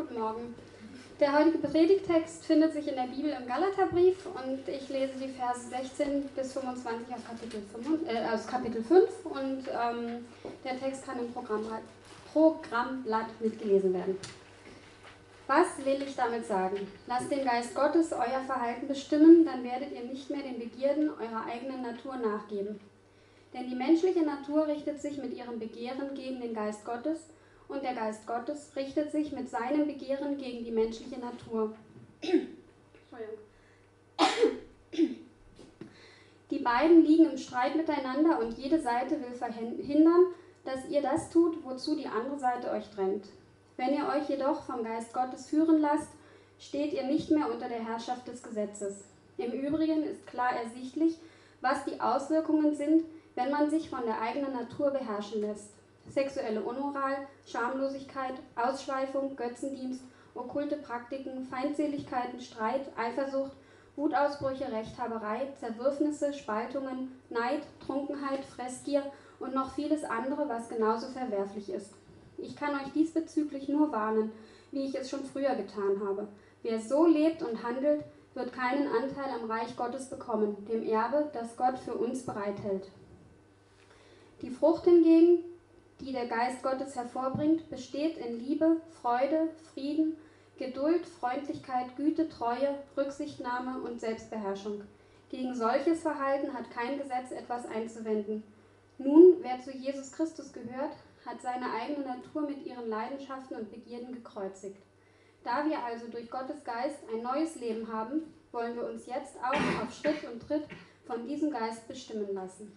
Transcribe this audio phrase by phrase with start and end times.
[0.00, 0.54] guten Morgen.
[1.20, 5.68] Der heutige Predigtext findet sich in der Bibel im Galaterbrief und ich lese die Verse
[5.68, 10.26] 16 bis 25 aus Kapitel 5, äh, aus Kapitel 5 und ähm,
[10.64, 11.66] der Text kann im Programm,
[12.32, 14.16] Programmblatt mitgelesen werden.
[15.46, 16.78] Was will ich damit sagen?
[17.06, 21.44] Lasst den Geist Gottes euer Verhalten bestimmen, dann werdet ihr nicht mehr den Begierden eurer
[21.46, 22.80] eigenen Natur nachgeben.
[23.52, 27.18] Denn die menschliche Natur richtet sich mit ihrem Begehren gegen den Geist Gottes
[27.70, 31.72] und der Geist Gottes richtet sich mit seinem Begehren gegen die menschliche Natur.
[36.50, 40.26] Die beiden liegen im Streit miteinander und jede Seite will verhindern,
[40.64, 43.26] dass ihr das tut, wozu die andere Seite euch drängt.
[43.76, 46.10] Wenn ihr euch jedoch vom Geist Gottes führen lasst,
[46.58, 49.04] steht ihr nicht mehr unter der Herrschaft des Gesetzes.
[49.38, 51.16] Im Übrigen ist klar ersichtlich,
[51.62, 53.04] was die Auswirkungen sind,
[53.36, 55.79] wenn man sich von der eigenen Natur beherrschen lässt
[56.10, 60.02] sexuelle Unmoral, Schamlosigkeit, Ausschweifung, Götzendienst,
[60.34, 63.52] okkulte Praktiken, Feindseligkeiten, Streit, Eifersucht,
[63.96, 69.02] Wutausbrüche, Rechthaberei, Zerwürfnisse, Spaltungen, Neid, Trunkenheit, Fressgier
[69.38, 71.92] und noch vieles andere, was genauso verwerflich ist.
[72.38, 74.32] Ich kann euch diesbezüglich nur warnen,
[74.70, 76.28] wie ich es schon früher getan habe.
[76.62, 81.56] Wer so lebt und handelt, wird keinen Anteil am Reich Gottes bekommen, dem Erbe, das
[81.56, 82.88] Gott für uns bereithält.
[84.42, 85.44] Die Frucht hingegen,
[86.00, 90.16] die der Geist Gottes hervorbringt, besteht in Liebe, Freude, Frieden,
[90.58, 94.82] Geduld, Freundlichkeit, Güte, Treue, Rücksichtnahme und Selbstbeherrschung.
[95.30, 98.42] Gegen solches Verhalten hat kein Gesetz etwas einzuwenden.
[98.98, 104.12] Nun, wer zu Jesus Christus gehört, hat seine eigene Natur mit ihren Leidenschaften und Begierden
[104.12, 104.82] gekreuzigt.
[105.44, 109.82] Da wir also durch Gottes Geist ein neues Leben haben, wollen wir uns jetzt auch
[109.82, 110.64] auf Schritt und Tritt
[111.06, 112.76] von diesem Geist bestimmen lassen.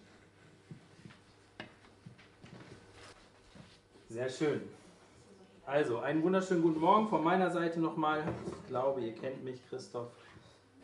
[4.14, 4.60] Sehr schön.
[5.66, 8.22] Also, einen wunderschönen guten Morgen von meiner Seite nochmal.
[8.46, 10.06] Ich glaube, ihr kennt mich, Christoph,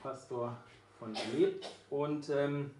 [0.02, 0.56] Pastor
[0.98, 1.64] von Lebt.
[1.91, 2.72] Und ähm,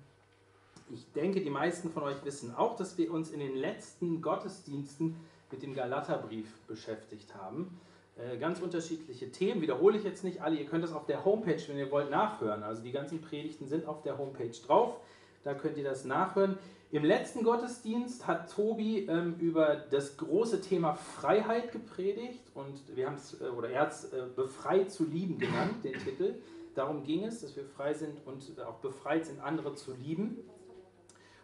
[0.93, 5.15] ich denke, die meisten von euch wissen auch, dass wir uns in den letzten Gottesdiensten
[5.53, 7.79] mit dem Galaterbrief beschäftigt haben.
[8.17, 10.57] Äh, ganz unterschiedliche Themen, wiederhole ich jetzt nicht alle.
[10.57, 12.65] Ihr könnt das auf der Homepage, wenn ihr wollt, nachhören.
[12.65, 14.97] Also die ganzen Predigten sind auf der Homepage drauf.
[15.45, 16.59] Da könnt ihr das nachhören.
[16.93, 23.15] Im letzten Gottesdienst hat Tobi ähm, über das große Thema Freiheit gepredigt und wir haben
[23.15, 26.35] es, äh, oder er hat es äh, befreit zu lieben genannt, den Titel.
[26.75, 30.39] Darum ging es, dass wir frei sind und auch befreit sind, andere zu lieben.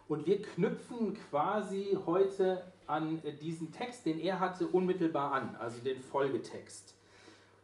[0.09, 5.79] Und wir knüpfen quasi heute an äh, diesen Text, den er hatte, unmittelbar an, also
[5.79, 6.93] den Folgetext.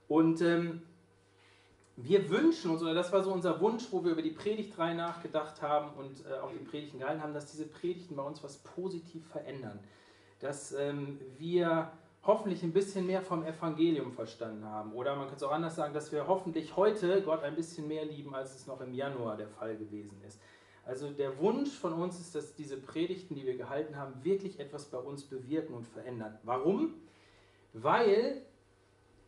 [0.08, 0.84] Und ähm,
[1.96, 5.62] wir wünschen uns, oder das war so unser Wunsch, wo wir über die Predigtreihe nachgedacht
[5.62, 9.28] haben und äh, auch die Predigten gehalten haben, dass diese Predigten bei uns was positiv
[9.28, 9.80] verändern.
[10.40, 11.92] Dass ähm, wir
[12.24, 14.94] hoffentlich ein bisschen mehr vom Evangelium verstanden haben.
[14.94, 18.06] Oder man könnte es auch anders sagen, dass wir hoffentlich heute Gott ein bisschen mehr
[18.06, 20.40] lieben, als es noch im Januar der Fall gewesen ist.
[20.86, 24.86] Also der Wunsch von uns ist, dass diese Predigten, die wir gehalten haben, wirklich etwas
[24.86, 26.38] bei uns bewirken und verändern.
[26.44, 26.94] Warum?
[27.74, 28.42] Weil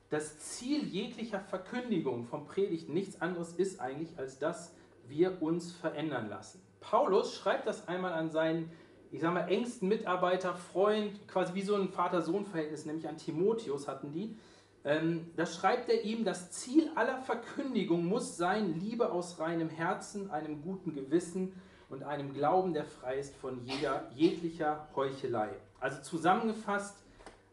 [0.10, 4.74] das Ziel jeglicher Verkündigung von Predigten nichts anderes ist eigentlich, als dass
[5.08, 6.62] wir uns verändern lassen.
[6.80, 8.72] Paulus schreibt das einmal an seinen,
[9.12, 14.12] ich sage mal, engsten Mitarbeiter, Freund, quasi wie so ein Vater-Sohn-Verhältnis, nämlich an Timotheus hatten
[14.12, 14.38] die.
[14.84, 20.30] Ähm, da schreibt er ihm, das Ziel aller Verkündigung muss sein, Liebe aus reinem Herzen,
[20.30, 21.54] einem guten Gewissen
[21.90, 25.50] und einem Glauben, der frei ist von jeder, jeglicher Heuchelei.
[25.80, 27.04] Also zusammengefasst,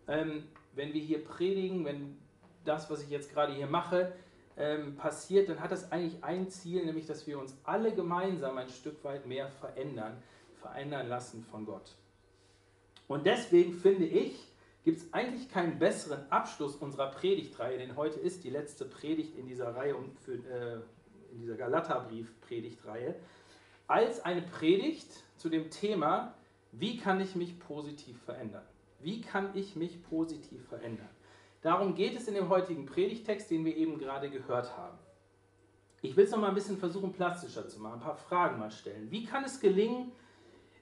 [0.08, 2.18] ähm, wenn wir hier predigen, wenn
[2.64, 4.12] das, was ich jetzt gerade hier mache,
[4.56, 8.68] ähm, passiert, dann hat das eigentlich ein Ziel, nämlich dass wir uns alle gemeinsam ein
[8.68, 10.22] Stück weit mehr verändern,
[10.60, 11.96] verändern lassen von Gott.
[13.08, 14.38] Und deswegen finde ich,
[14.84, 19.46] gibt es eigentlich keinen besseren Abschluss unserer Predigtreihe, denn heute ist die letzte Predigt in
[19.46, 20.80] dieser Reihe und für, äh,
[21.32, 23.14] in dieser Galaterbrief-Predigtreihe,
[23.86, 26.34] als eine Predigt zu dem Thema,
[26.72, 28.64] wie kann ich mich positiv verändern?
[29.00, 31.08] Wie kann ich mich positiv verändern?
[31.62, 34.98] Darum geht es in dem heutigen Predigtext, den wir eben gerade gehört haben.
[36.02, 38.72] Ich will es noch mal ein bisschen versuchen, plastischer zu machen, ein paar Fragen mal
[38.72, 39.08] stellen.
[39.10, 40.10] Wie kann es gelingen,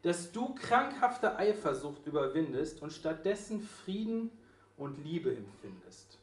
[0.03, 4.31] dass du krankhafte Eifersucht überwindest und stattdessen Frieden
[4.79, 6.19] und Liebe empfindest?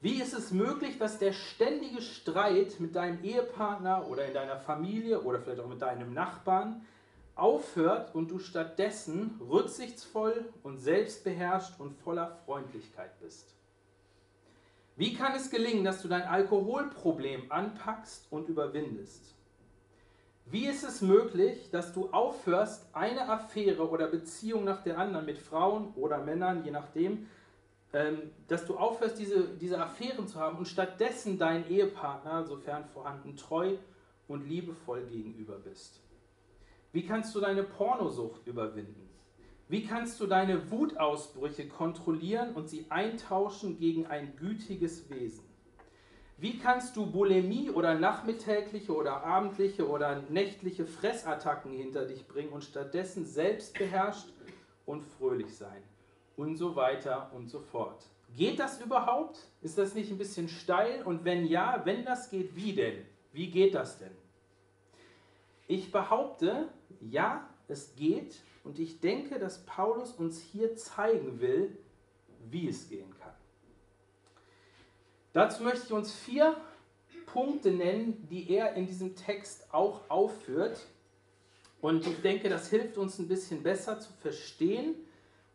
[0.00, 5.20] Wie ist es möglich, dass der ständige Streit mit deinem Ehepartner oder in deiner Familie
[5.22, 6.86] oder vielleicht auch mit deinem Nachbarn
[7.36, 13.54] aufhört und du stattdessen rücksichtsvoll und selbstbeherrscht und voller Freundlichkeit bist?
[14.96, 19.34] Wie kann es gelingen, dass du dein Alkoholproblem anpackst und überwindest?
[20.46, 25.38] Wie ist es möglich, dass du aufhörst, eine Affäre oder Beziehung nach der anderen mit
[25.38, 27.26] Frauen oder Männern, je nachdem,
[27.92, 33.36] ähm, dass du aufhörst, diese, diese Affären zu haben und stattdessen deinen Ehepartner, sofern vorhanden,
[33.36, 33.76] treu
[34.28, 36.03] und liebevoll gegenüber bist?
[36.94, 39.10] Wie kannst du deine Pornosucht überwinden?
[39.68, 45.42] Wie kannst du deine Wutausbrüche kontrollieren und sie eintauschen gegen ein gütiges Wesen?
[46.38, 52.62] Wie kannst du Bulimie oder nachmittägliche oder abendliche oder nächtliche Fressattacken hinter dich bringen und
[52.62, 54.28] stattdessen selbstbeherrscht
[54.86, 55.82] und fröhlich sein?
[56.36, 58.06] Und so weiter und so fort.
[58.36, 59.40] Geht das überhaupt?
[59.62, 61.02] Ist das nicht ein bisschen steil?
[61.02, 63.04] Und wenn ja, wenn das geht, wie denn?
[63.32, 64.12] Wie geht das denn?
[65.66, 66.68] Ich behaupte,
[67.10, 68.36] ja, es geht.
[68.62, 71.76] Und ich denke, dass Paulus uns hier zeigen will,
[72.50, 73.32] wie es gehen kann.
[75.32, 76.56] Dazu möchte ich uns vier
[77.26, 80.86] Punkte nennen, die er in diesem Text auch aufführt.
[81.80, 84.94] Und ich denke, das hilft uns ein bisschen besser zu verstehen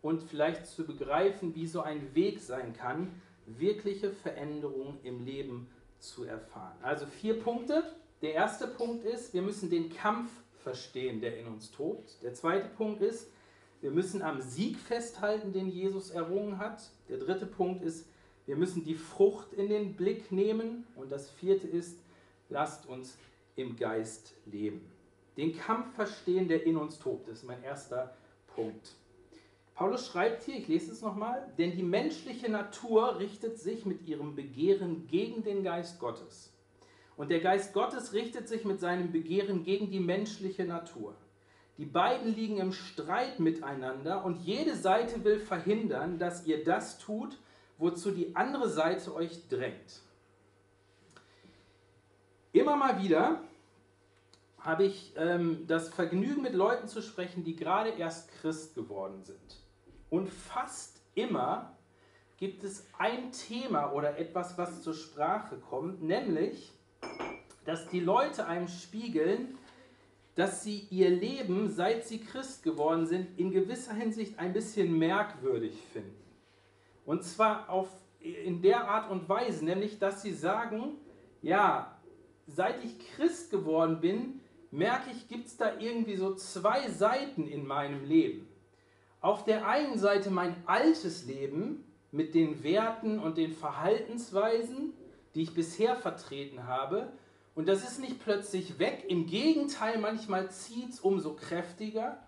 [0.01, 5.69] und vielleicht zu begreifen, wie so ein Weg sein kann, wirkliche Veränderungen im Leben
[5.99, 6.77] zu erfahren.
[6.81, 7.83] Also vier Punkte.
[8.21, 10.29] Der erste Punkt ist, wir müssen den Kampf
[10.59, 12.21] verstehen, der in uns tobt.
[12.23, 13.27] Der zweite Punkt ist,
[13.81, 16.81] wir müssen am Sieg festhalten, den Jesus errungen hat.
[17.07, 18.07] Der dritte Punkt ist,
[18.45, 20.85] wir müssen die Frucht in den Blick nehmen.
[20.95, 21.99] Und das vierte ist,
[22.49, 23.17] lasst uns
[23.55, 24.81] im Geist leben.
[25.37, 28.13] Den Kampf verstehen, der in uns tobt, das ist mein erster
[28.55, 28.95] Punkt.
[29.75, 34.35] Paulus schreibt hier, ich lese es nochmal, denn die menschliche Natur richtet sich mit ihrem
[34.35, 36.51] Begehren gegen den Geist Gottes.
[37.19, 41.17] Und der Geist Gottes richtet sich mit seinem Begehren gegen die menschliche Natur.
[41.77, 47.37] Die beiden liegen im Streit miteinander und jede Seite will verhindern, dass ihr das tut,
[47.77, 49.99] wozu die andere Seite euch drängt.
[52.53, 53.41] Immer mal wieder
[54.59, 59.57] habe ich ähm, das Vergnügen, mit Leuten zu sprechen, die gerade erst Christ geworden sind.
[60.09, 61.75] Und fast immer
[62.37, 66.78] gibt es ein Thema oder etwas, was zur Sprache kommt, nämlich,
[67.65, 69.57] dass die Leute einem spiegeln,
[70.35, 75.73] dass sie ihr Leben, seit sie Christ geworden sind, in gewisser Hinsicht ein bisschen merkwürdig
[75.91, 76.15] finden.
[77.05, 80.93] Und zwar auf, in der Art und Weise, nämlich dass sie sagen,
[81.41, 81.99] ja,
[82.47, 84.39] seit ich Christ geworden bin,
[84.71, 88.47] merke ich, gibt es da irgendwie so zwei Seiten in meinem Leben.
[89.21, 94.93] Auf der einen Seite mein altes Leben mit den Werten und den Verhaltensweisen,
[95.39, 97.13] die ich bisher vertreten habe.
[97.55, 102.21] Und das ist nicht plötzlich weg, im Gegenteil, manchmal zieht es umso kräftiger.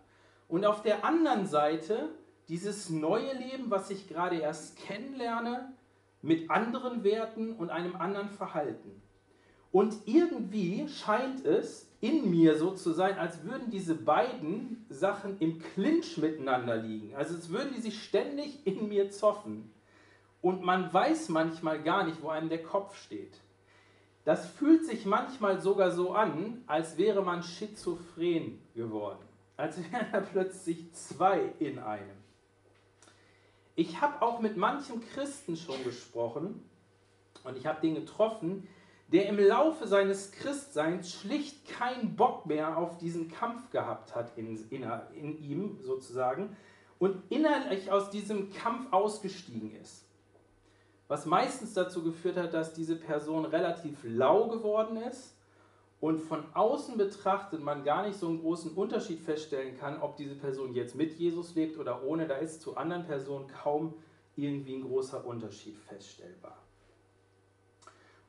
[0.48, 2.08] Und auf der anderen Seite
[2.48, 5.74] dieses neue Leben, was ich gerade erst kennenlerne,
[6.22, 9.02] mit anderen Werten und einem anderen Verhalten.
[9.74, 15.60] Und irgendwie scheint es in mir so zu sein, als würden diese beiden Sachen im
[15.60, 17.13] Clinch miteinander liegen.
[17.13, 19.69] Also als würden die sich ständig in mir zoffen.
[20.41, 23.39] Und man weiß manchmal gar nicht, wo einem der Kopf steht.
[24.25, 29.25] Das fühlt sich manchmal sogar so an, als wäre man schizophren geworden.
[29.57, 32.21] Als wären da plötzlich zwei in einem.
[33.75, 36.63] Ich habe auch mit manchem Christen schon gesprochen
[37.43, 38.67] und ich habe den getroffen,
[39.11, 44.57] der im Laufe seines Christseins schlicht keinen Bock mehr auf diesen Kampf gehabt hat in,
[44.69, 44.83] in,
[45.13, 46.55] in ihm sozusagen
[46.99, 50.05] und innerlich aus diesem Kampf ausgestiegen ist.
[51.12, 55.36] Was meistens dazu geführt hat, dass diese Person relativ lau geworden ist
[56.00, 60.36] und von außen betrachtet man gar nicht so einen großen Unterschied feststellen kann, ob diese
[60.36, 62.30] Person jetzt mit Jesus lebt oder ohne.
[62.30, 63.94] Da ist zu anderen Personen kaum
[64.38, 66.58] irgendwie ein großer Unterschied feststellbar.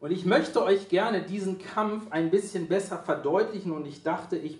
[0.00, 4.58] Und ich möchte euch gerne diesen Kampf ein bisschen besser verdeutlichen und ich dachte, ich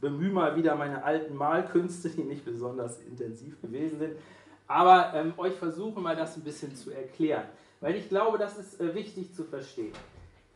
[0.00, 4.16] bemühe mal wieder meine alten Malkünste, die nicht besonders intensiv gewesen sind,
[4.66, 7.46] aber ähm, euch versuche mal das ein bisschen zu erklären,
[7.80, 9.92] weil ich glaube, das ist äh, wichtig zu verstehen.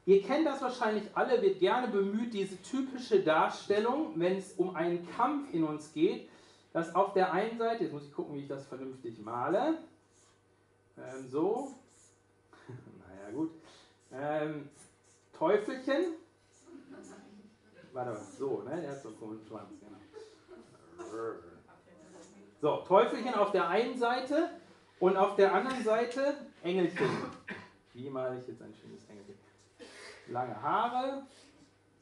[0.07, 5.07] Ihr kennt das wahrscheinlich alle, wird gerne bemüht, diese typische Darstellung, wenn es um einen
[5.11, 6.31] Kampf in uns geht,
[6.73, 9.77] dass auf der einen Seite, jetzt muss ich gucken, wie ich das vernünftig male,
[10.97, 11.75] ähm, so,
[12.69, 13.51] naja gut,
[14.13, 14.71] ähm,
[15.37, 16.15] Teufelchen,
[17.93, 19.99] warte, so, ne, der ist so 25, genau.
[22.61, 24.51] So, Teufelchen auf der einen Seite
[24.99, 27.09] und auf der anderen Seite Engelchen.
[27.95, 29.39] Wie male ich jetzt ein schönes Engelchen?
[30.31, 31.23] lange Haare,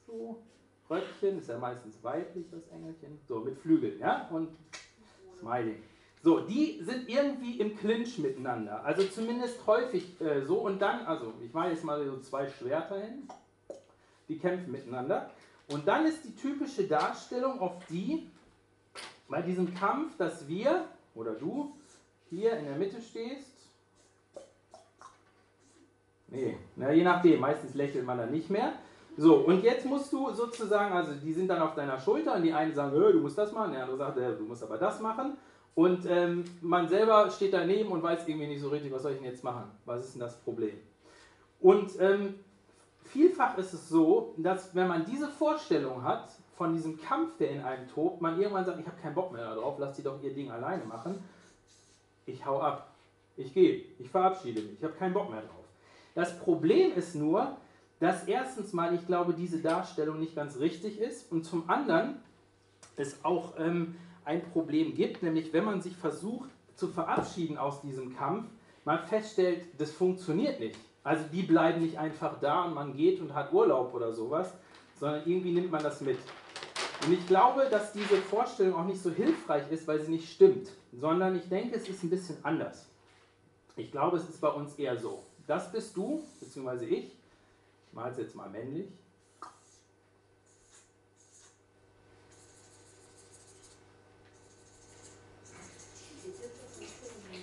[0.07, 0.43] so,
[0.89, 4.51] Röckchen, ist ja meistens weiblich, das Engelchen, so, mit Flügeln, ja, und
[5.39, 5.83] Smiling.
[6.23, 11.33] So, die sind irgendwie im Clinch miteinander, also zumindest häufig äh, so und dann, also
[11.45, 13.29] ich mache jetzt mal so zwei Schwerter hin,
[14.29, 15.31] die kämpfen miteinander
[15.69, 18.31] und dann ist die typische Darstellung auf die,
[19.29, 21.75] bei diesem Kampf, dass wir oder du
[22.31, 23.57] hier in der Mitte stehst
[26.29, 28.73] Nee, na, je nachdem, meistens lächelt man dann nicht mehr.
[29.17, 32.53] So, und jetzt musst du sozusagen, also die sind dann auf deiner Schulter und die
[32.53, 35.37] einen sagen, du musst das machen, der andere sagt, du musst aber das machen.
[35.75, 39.19] Und ähm, man selber steht daneben und weiß irgendwie nicht so richtig, was soll ich
[39.19, 39.65] denn jetzt machen?
[39.85, 40.75] Was ist denn das Problem?
[41.61, 42.35] Und ähm,
[43.05, 47.61] vielfach ist es so, dass wenn man diese Vorstellung hat von diesem Kampf, der in
[47.61, 50.33] einem tobt, man irgendwann sagt, ich habe keinen Bock mehr darauf, lass die doch ihr
[50.33, 51.23] Ding alleine machen.
[52.25, 52.91] Ich hau ab.
[53.37, 53.85] Ich gehe.
[53.99, 54.73] Ich verabschiede mich.
[54.79, 55.65] Ich habe keinen Bock mehr drauf.
[56.15, 57.57] Das Problem ist nur,
[58.01, 62.17] dass erstens mal, ich glaube, diese Darstellung nicht ganz richtig ist und zum anderen
[62.97, 68.17] es auch ähm, ein Problem gibt, nämlich wenn man sich versucht zu verabschieden aus diesem
[68.17, 68.47] Kampf,
[68.85, 70.79] man feststellt, das funktioniert nicht.
[71.05, 74.53] Also die bleiben nicht einfach da und man geht und hat Urlaub oder sowas,
[74.99, 76.19] sondern irgendwie nimmt man das mit.
[77.07, 80.71] Und ich glaube, dass diese Vorstellung auch nicht so hilfreich ist, weil sie nicht stimmt,
[80.93, 82.89] sondern ich denke, es ist ein bisschen anders.
[83.77, 85.23] Ich glaube, es ist bei uns eher so.
[85.47, 87.13] Das bist du, beziehungsweise ich,
[87.93, 88.89] mal es jetzt mal männlich.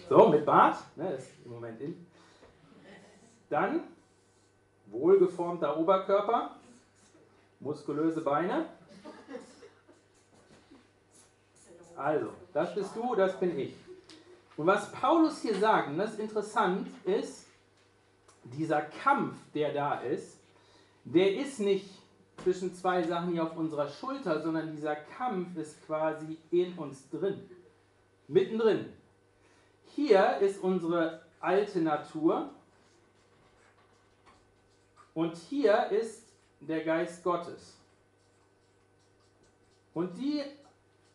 [0.10, 2.06] So, mit Bart, ne, ist im Moment in.
[3.50, 3.84] Dann
[4.88, 6.58] wohlgeformter Oberkörper,
[7.62, 8.66] muskulöse Beine.
[11.96, 13.76] Also, das bist du, das bin ich.
[14.58, 17.48] Und was Paulus hier sagt, und das ist interessant, ist,
[18.44, 20.38] dieser Kampf, der da ist,
[21.06, 21.90] der ist nicht
[22.44, 27.50] zwischen zwei Sachen hier auf unserer Schulter, sondern dieser Kampf ist quasi in uns drin,
[28.28, 28.92] mittendrin.
[29.96, 32.50] Hier ist unsere alte Natur
[35.14, 36.28] und hier ist
[36.60, 37.78] der Geist Gottes.
[39.94, 40.42] Und die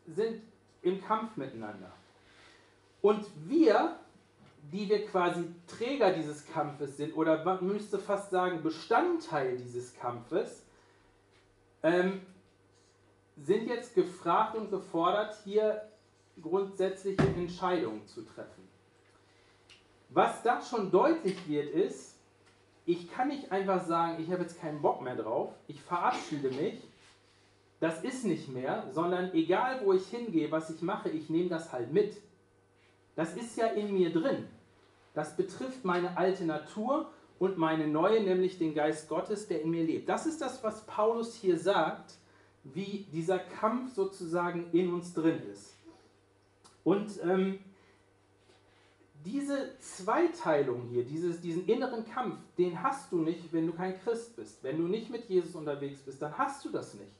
[0.07, 0.43] sind
[0.83, 1.93] im Kampf miteinander.
[3.01, 3.99] Und wir
[4.73, 10.63] die wir quasi Träger dieses Kampfes sind oder man müsste fast sagen Bestandteil dieses Kampfes,
[11.83, 12.23] ähm,
[13.37, 15.83] sind jetzt gefragt und gefordert, hier
[16.43, 18.69] grundsätzliche Entscheidungen zu treffen.
[20.11, 22.17] Was da schon deutlich wird, ist,
[22.85, 26.83] ich kann nicht einfach sagen, ich habe jetzt keinen Bock mehr drauf, ich verabschiede mich,
[27.81, 31.73] das ist nicht mehr, sondern egal wo ich hingehe, was ich mache, ich nehme das
[31.73, 32.17] halt mit.
[33.15, 34.47] Das ist ja in mir drin.
[35.15, 39.85] Das betrifft meine alte Natur und meine neue, nämlich den Geist Gottes, der in mir
[39.85, 40.09] lebt.
[40.09, 42.15] Das ist das, was Paulus hier sagt,
[42.65, 45.75] wie dieser Kampf sozusagen in uns drin ist.
[46.85, 47.61] Und ähm,
[49.25, 54.37] diese Zweiteilung hier, dieses, diesen inneren Kampf, den hast du nicht, wenn du kein Christ
[54.37, 54.63] bist.
[54.63, 57.13] Wenn du nicht mit Jesus unterwegs bist, dann hast du das nicht.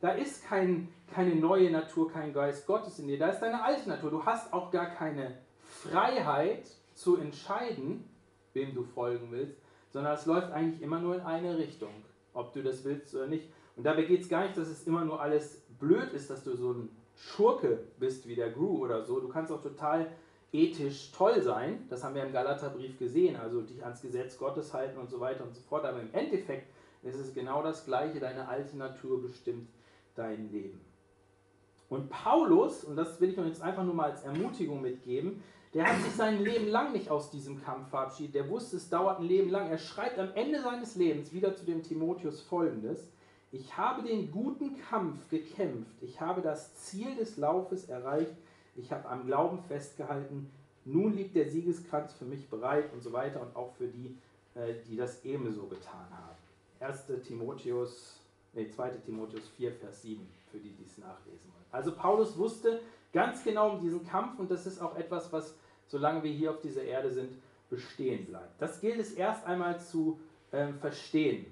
[0.00, 3.18] Da ist kein, keine neue Natur, kein Geist Gottes in dir.
[3.18, 4.10] Da ist deine alte Natur.
[4.10, 8.04] Du hast auch gar keine Freiheit, zu entscheiden,
[8.52, 9.56] wem du folgen willst,
[9.90, 11.92] sondern es läuft eigentlich immer nur in eine Richtung,
[12.34, 13.48] ob du das willst oder nicht.
[13.76, 16.56] Und dabei geht es gar nicht, dass es immer nur alles blöd ist, dass du
[16.56, 19.20] so ein Schurke bist wie der Gru oder so.
[19.20, 20.10] Du kannst auch total
[20.52, 24.98] ethisch toll sein, das haben wir im Galaterbrief gesehen, also dich ans Gesetz Gottes halten
[24.98, 25.84] und so weiter und so fort.
[25.84, 26.66] Aber im Endeffekt
[27.04, 29.68] ist es genau das Gleiche, deine alte Natur bestimmt
[30.18, 30.80] dein Leben.
[31.88, 35.42] Und Paulus, und das will ich euch jetzt einfach nur mal als Ermutigung mitgeben,
[35.74, 38.34] der hat sich sein Leben lang nicht aus diesem Kampf verabschiedet.
[38.34, 39.68] Der wusste, es dauert ein Leben lang.
[39.68, 43.12] Er schreibt am Ende seines Lebens wieder zu dem Timotheus folgendes:
[43.52, 45.94] Ich habe den guten Kampf gekämpft.
[46.00, 48.34] Ich habe das Ziel des Laufes erreicht.
[48.76, 50.50] Ich habe am Glauben festgehalten.
[50.84, 54.16] Nun liegt der Siegeskranz für mich bereit und so weiter und auch für die,
[54.54, 56.38] äh, die das ebenso getan haben.
[56.80, 57.06] 1.
[57.26, 58.17] Timotheus,
[58.52, 58.90] nee, 2.
[59.04, 61.66] Timotheus 4, Vers 7, für die, die es nachlesen wollen.
[61.70, 62.80] Also Paulus wusste,
[63.12, 65.54] Ganz genau um diesen Kampf und das ist auch etwas, was,
[65.86, 67.32] solange wir hier auf dieser Erde sind,
[67.70, 68.60] bestehen bleibt.
[68.60, 70.18] Das gilt es erst einmal zu
[70.50, 71.46] äh, verstehen.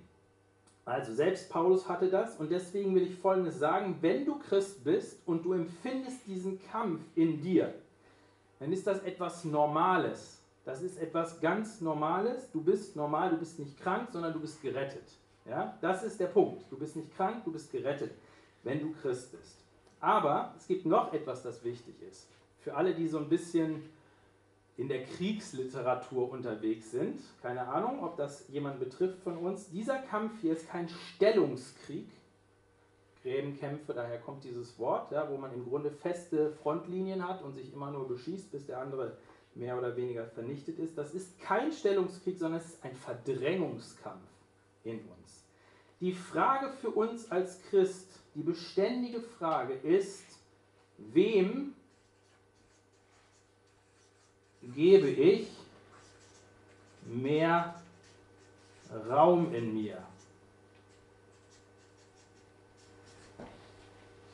[0.84, 5.20] Also selbst Paulus hatte das und deswegen will ich Folgendes sagen, wenn du Christ bist
[5.26, 7.74] und du empfindest diesen Kampf in dir,
[8.60, 10.40] dann ist das etwas Normales.
[10.64, 12.50] Das ist etwas ganz Normales.
[12.50, 15.04] Du bist normal, du bist nicht krank, sondern du bist gerettet.
[15.48, 15.76] Ja?
[15.80, 16.64] Das ist der Punkt.
[16.70, 18.12] Du bist nicht krank, du bist gerettet,
[18.62, 19.56] wenn du Christ bist.
[20.00, 22.28] Aber es gibt noch etwas, das wichtig ist.
[22.60, 23.82] Für alle, die so ein bisschen
[24.76, 30.32] in der Kriegsliteratur unterwegs sind, keine Ahnung, ob das jemand betrifft von uns, dieser Kampf
[30.42, 32.08] hier ist kein Stellungskrieg.
[33.22, 37.72] Gräbenkämpfe, daher kommt dieses Wort, ja, wo man im Grunde feste Frontlinien hat und sich
[37.72, 39.16] immer nur beschießt, bis der andere
[39.56, 40.96] mehr oder weniger vernichtet ist.
[40.96, 44.28] Das ist kein Stellungskrieg, sondern es ist ein Verdrängungskampf
[44.84, 45.35] in uns.
[46.00, 50.24] Die Frage für uns als Christ die beständige Frage ist,
[50.98, 51.74] wem
[54.60, 55.48] gebe ich
[57.06, 57.80] mehr
[59.08, 60.02] Raum in mir?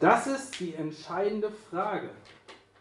[0.00, 2.10] Das ist die entscheidende Frage.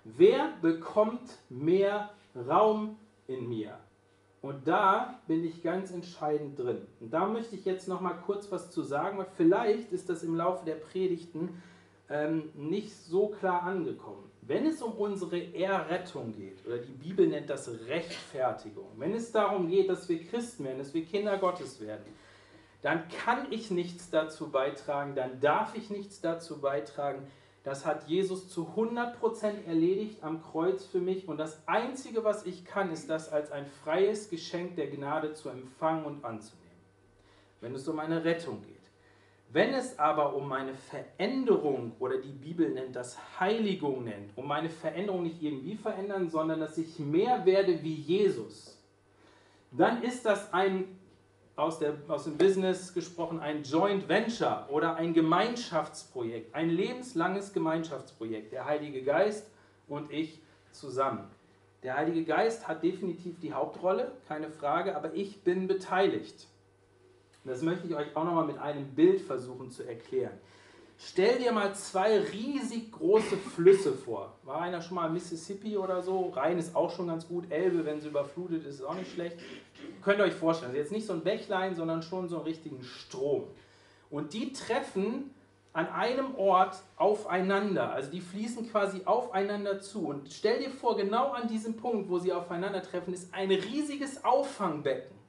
[0.04, 2.98] Wer bekommt mehr Raum
[3.28, 3.78] in mir?
[4.42, 6.88] Und da bin ich ganz entscheidend drin.
[7.00, 10.24] Und da möchte ich jetzt noch mal kurz was zu sagen, weil vielleicht ist das
[10.24, 11.62] im Laufe der Predigten
[12.10, 14.30] ähm, nicht so klar angekommen.
[14.42, 19.70] Wenn es um unsere Errettung geht, oder die Bibel nennt das Rechtfertigung, wenn es darum
[19.70, 22.06] geht, dass wir Christen werden, dass wir Kinder Gottes werden,
[22.82, 27.28] dann kann ich nichts dazu beitragen, dann darf ich nichts dazu beitragen,
[27.64, 32.66] das hat Jesus zu 100% erledigt am Kreuz für mich und das Einzige, was ich
[32.66, 36.82] kann, ist das als ein freies Geschenk der Gnade zu empfangen und anzunehmen,
[37.60, 38.82] wenn es um eine Rettung geht.
[39.54, 44.70] Wenn es aber um meine Veränderung oder die Bibel nennt das Heiligung nennt, um meine
[44.70, 48.82] Veränderung nicht irgendwie verändern, sondern dass ich mehr werde wie Jesus,
[49.72, 50.86] dann ist das ein
[51.56, 58.52] aus, der, aus dem Business gesprochen ein Joint Venture oder ein Gemeinschaftsprojekt, ein lebenslanges Gemeinschaftsprojekt.
[58.52, 59.48] Der Heilige Geist
[59.88, 60.40] und ich
[60.72, 61.28] zusammen.
[61.84, 66.48] Der Heilige Geist hat definitiv die Hauptrolle, keine Frage, aber ich bin beteiligt.
[67.44, 70.38] Das möchte ich euch auch nochmal mit einem Bild versuchen zu erklären.
[71.04, 74.34] Stell dir mal zwei riesig große Flüsse vor.
[74.44, 76.30] War einer schon mal Mississippi oder so?
[76.30, 77.52] Rhein ist auch schon ganz gut.
[77.52, 79.38] Elbe, wenn sie überflutet ist, ist auch nicht schlecht.
[80.04, 80.70] Könnt ihr euch vorstellen.
[80.70, 83.46] Also jetzt nicht so ein Bächlein, sondern schon so einen richtigen Strom.
[84.12, 85.32] Und die treffen
[85.74, 87.92] an einem Ort aufeinander.
[87.92, 90.08] Also die fließen quasi aufeinander zu.
[90.08, 95.21] Und stell dir vor, genau an diesem Punkt, wo sie aufeinandertreffen, ist ein riesiges Auffangbecken.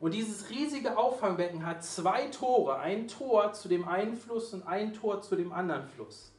[0.00, 4.94] Und dieses riesige Auffangbecken hat zwei Tore, ein Tor zu dem einen Fluss und ein
[4.94, 6.32] Tor zu dem anderen Fluss.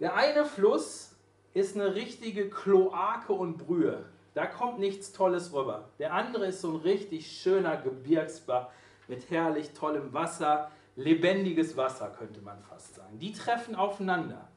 [0.00, 1.14] Der eine Fluss
[1.52, 4.06] ist eine richtige Kloake und Brühe.
[4.32, 5.90] Da kommt nichts Tolles rüber.
[5.98, 8.68] Der andere ist so ein richtig schöner Gebirgsbach
[9.08, 13.18] mit herrlich tollem Wasser, lebendiges Wasser könnte man fast sagen.
[13.18, 14.48] Die treffen aufeinander.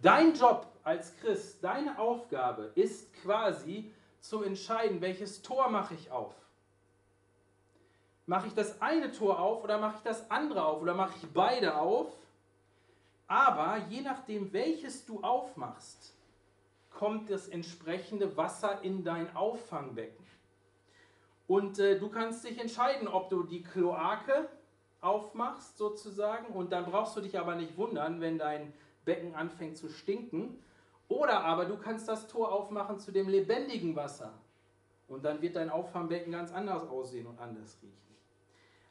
[0.00, 6.34] Dein Job als Christ, deine Aufgabe ist quasi zu entscheiden, welches Tor mache ich auf.
[8.28, 11.32] Mache ich das eine Tor auf oder mache ich das andere auf oder mache ich
[11.32, 12.12] beide auf?
[13.26, 16.14] Aber je nachdem, welches du aufmachst,
[16.90, 20.26] kommt das entsprechende Wasser in dein Auffangbecken.
[21.46, 24.50] Und äh, du kannst dich entscheiden, ob du die Kloake
[25.00, 28.74] aufmachst sozusagen und dann brauchst du dich aber nicht wundern, wenn dein
[29.06, 30.62] Becken anfängt zu stinken.
[31.08, 34.34] Oder aber du kannst das Tor aufmachen zu dem lebendigen Wasser
[35.06, 38.07] und dann wird dein Auffangbecken ganz anders aussehen und anders riechen.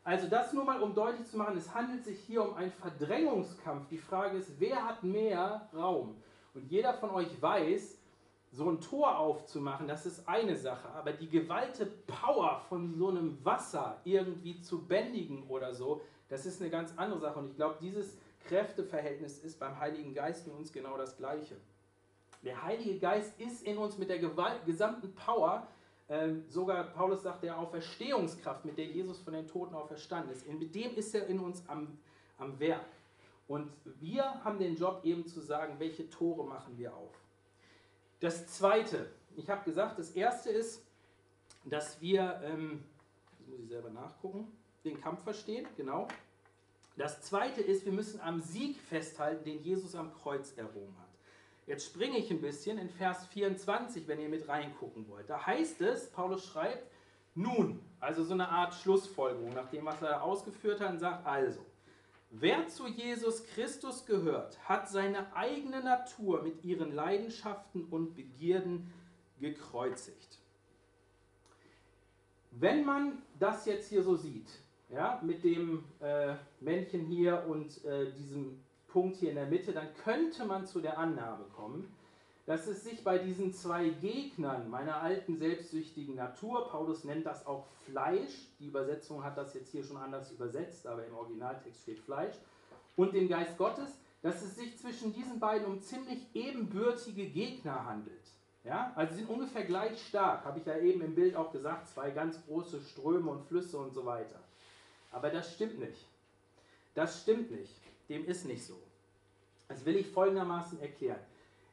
[0.07, 3.89] Also das nur mal, um deutlich zu machen, es handelt sich hier um einen Verdrängungskampf.
[3.89, 6.15] Die Frage ist, wer hat mehr Raum?
[6.53, 7.99] Und jeder von euch weiß,
[8.53, 13.43] so ein Tor aufzumachen, das ist eine Sache, aber die gewalte Power von so einem
[13.43, 17.39] Wasser irgendwie zu bändigen oder so, das ist eine ganz andere Sache.
[17.39, 18.17] Und ich glaube, dieses
[18.47, 21.57] Kräfteverhältnis ist beim Heiligen Geist in uns genau das Gleiche.
[22.43, 25.67] Der Heilige Geist ist in uns mit der gesamten Power
[26.49, 30.95] sogar Paulus sagt, der Auferstehungskraft, mit der Jesus von den Toten auferstanden ist, mit dem
[30.95, 31.97] ist er in uns am,
[32.37, 32.85] am Werk.
[33.47, 37.11] Und wir haben den Job eben zu sagen, welche Tore machen wir auf.
[38.19, 40.81] Das Zweite, ich habe gesagt, das Erste ist,
[41.65, 42.83] dass wir, ähm,
[43.39, 44.51] das muss ich selber nachgucken,
[44.83, 46.07] den Kampf verstehen, genau.
[46.95, 51.06] Das Zweite ist, wir müssen am Sieg festhalten, den Jesus am Kreuz errungen hat.
[51.67, 55.29] Jetzt springe ich ein bisschen in Vers 24, wenn ihr mit reingucken wollt.
[55.29, 56.89] Da heißt es, Paulus schreibt,
[57.35, 61.59] nun, also so eine Art Schlussfolgerung, nach dem, was er ausgeführt hat, und sagt also,
[62.31, 68.91] wer zu Jesus Christus gehört, hat seine eigene Natur mit ihren Leidenschaften und Begierden
[69.39, 70.39] gekreuzigt.
[72.51, 74.49] Wenn man das jetzt hier so sieht,
[74.89, 78.63] ja, mit dem äh, Männchen hier und äh, diesem
[78.97, 81.95] Punkt hier in der Mitte, dann könnte man zu der Annahme kommen,
[82.47, 87.67] dass es sich bei diesen zwei Gegnern meiner alten selbstsüchtigen Natur, Paulus nennt das auch
[87.85, 92.33] Fleisch, die Übersetzung hat das jetzt hier schon anders übersetzt, aber im Originaltext steht Fleisch,
[92.95, 98.25] und dem Geist Gottes, dass es sich zwischen diesen beiden um ziemlich ebenbürtige Gegner handelt.
[98.63, 98.93] Ja?
[98.95, 102.09] Also sie sind ungefähr gleich stark, habe ich ja eben im Bild auch gesagt, zwei
[102.09, 104.39] ganz große Ströme und Flüsse und so weiter.
[105.11, 106.03] Aber das stimmt nicht.
[106.95, 107.75] Das stimmt nicht.
[108.09, 108.86] Dem ist nicht so.
[109.67, 111.19] Das will ich folgendermaßen erklären.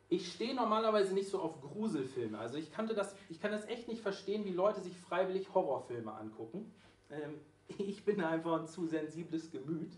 [0.09, 2.39] Ich stehe normalerweise nicht so auf Gruselfilme.
[2.39, 6.13] Also ich, kannte das, ich kann das echt nicht verstehen, wie Leute sich freiwillig Horrorfilme
[6.13, 6.73] angucken.
[7.11, 7.41] Ähm,
[7.79, 9.93] ich bin einfach ein zu sensibles Gemüt.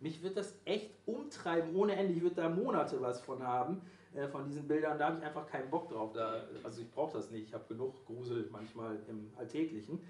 [0.00, 2.14] Mich wird das echt umtreiben ohne Ende.
[2.14, 3.82] Ich würde da Monate was von haben,
[4.14, 4.98] äh, von diesen Bildern.
[4.98, 6.12] Da habe ich einfach keinen Bock drauf.
[6.14, 7.48] Da, also ich brauche das nicht.
[7.48, 10.00] Ich habe genug Grusel manchmal im Alltäglichen.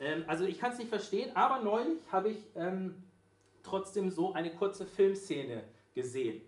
[0.00, 3.04] Ähm, also ich kann es nicht verstehen, aber neulich habe ich ähm,
[3.62, 5.62] trotzdem so eine kurze Filmszene
[5.94, 6.42] gesehen.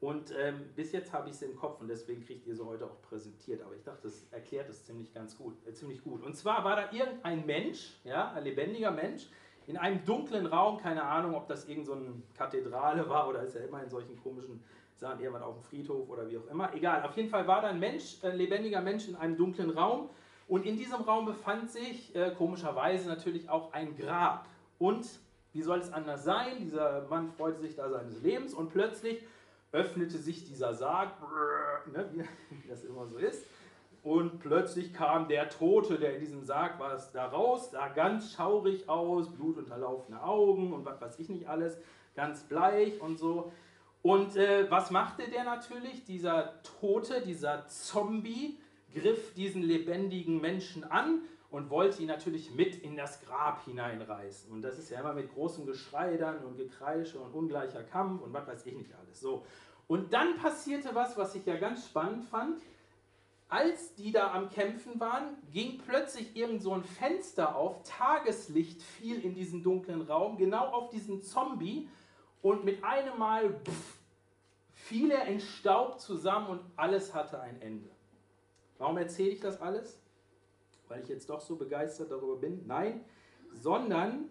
[0.00, 2.86] Und ähm, bis jetzt habe ich es im Kopf und deswegen kriegt ihr sie heute
[2.86, 3.60] auch präsentiert.
[3.62, 6.22] Aber ich dachte, das erklärt es ziemlich ganz gut, äh, ziemlich gut.
[6.22, 9.28] Und zwar war da irgendein Mensch, ja, ein lebendiger Mensch,
[9.66, 13.60] in einem dunklen Raum, keine Ahnung, ob das irgendeine so Kathedrale war oder ist ja
[13.60, 14.62] immer in solchen komischen
[14.96, 16.74] Sachen, irgendwann auf dem Friedhof oder wie auch immer.
[16.74, 20.08] Egal, auf jeden Fall war da ein Mensch, ein lebendiger Mensch in einem dunklen Raum
[20.48, 24.46] und in diesem Raum befand sich äh, komischerweise natürlich auch ein Grab.
[24.78, 25.06] Und
[25.52, 26.58] wie soll es anders sein?
[26.58, 29.22] Dieser Mann freute sich da seines Lebens und plötzlich
[29.72, 31.12] öffnete sich dieser Sarg,
[31.92, 32.08] ne,
[32.50, 33.44] wie das immer so ist.
[34.02, 38.88] Und plötzlich kam der Tote, der in diesem Sarg war, da raus, sah ganz schaurig
[38.88, 41.76] aus, blutunterlaufene Augen und was weiß ich nicht alles,
[42.16, 43.52] ganz bleich und so.
[44.02, 46.04] Und äh, was machte der natürlich?
[46.04, 48.58] Dieser Tote, dieser Zombie,
[48.94, 54.52] griff diesen lebendigen Menschen an und wollte ihn natürlich mit in das Grab hineinreißen.
[54.52, 58.32] Und das ist ja immer mit großem Geschrei dann und Gekreische und ungleicher Kampf und
[58.32, 59.20] was weiß ich nicht alles.
[59.20, 59.44] So.
[59.88, 62.62] Und dann passierte was, was ich ja ganz spannend fand.
[63.48, 69.20] Als die da am Kämpfen waren, ging plötzlich irgend so ein Fenster auf, Tageslicht fiel
[69.24, 71.88] in diesen dunklen Raum, genau auf diesen Zombie
[72.42, 73.96] und mit einem Mal pff,
[74.72, 77.90] fiel er in Staub zusammen und alles hatte ein Ende.
[78.78, 80.00] Warum erzähle ich das alles?
[80.90, 82.66] Weil ich jetzt doch so begeistert darüber bin?
[82.66, 83.04] Nein,
[83.52, 84.28] sondern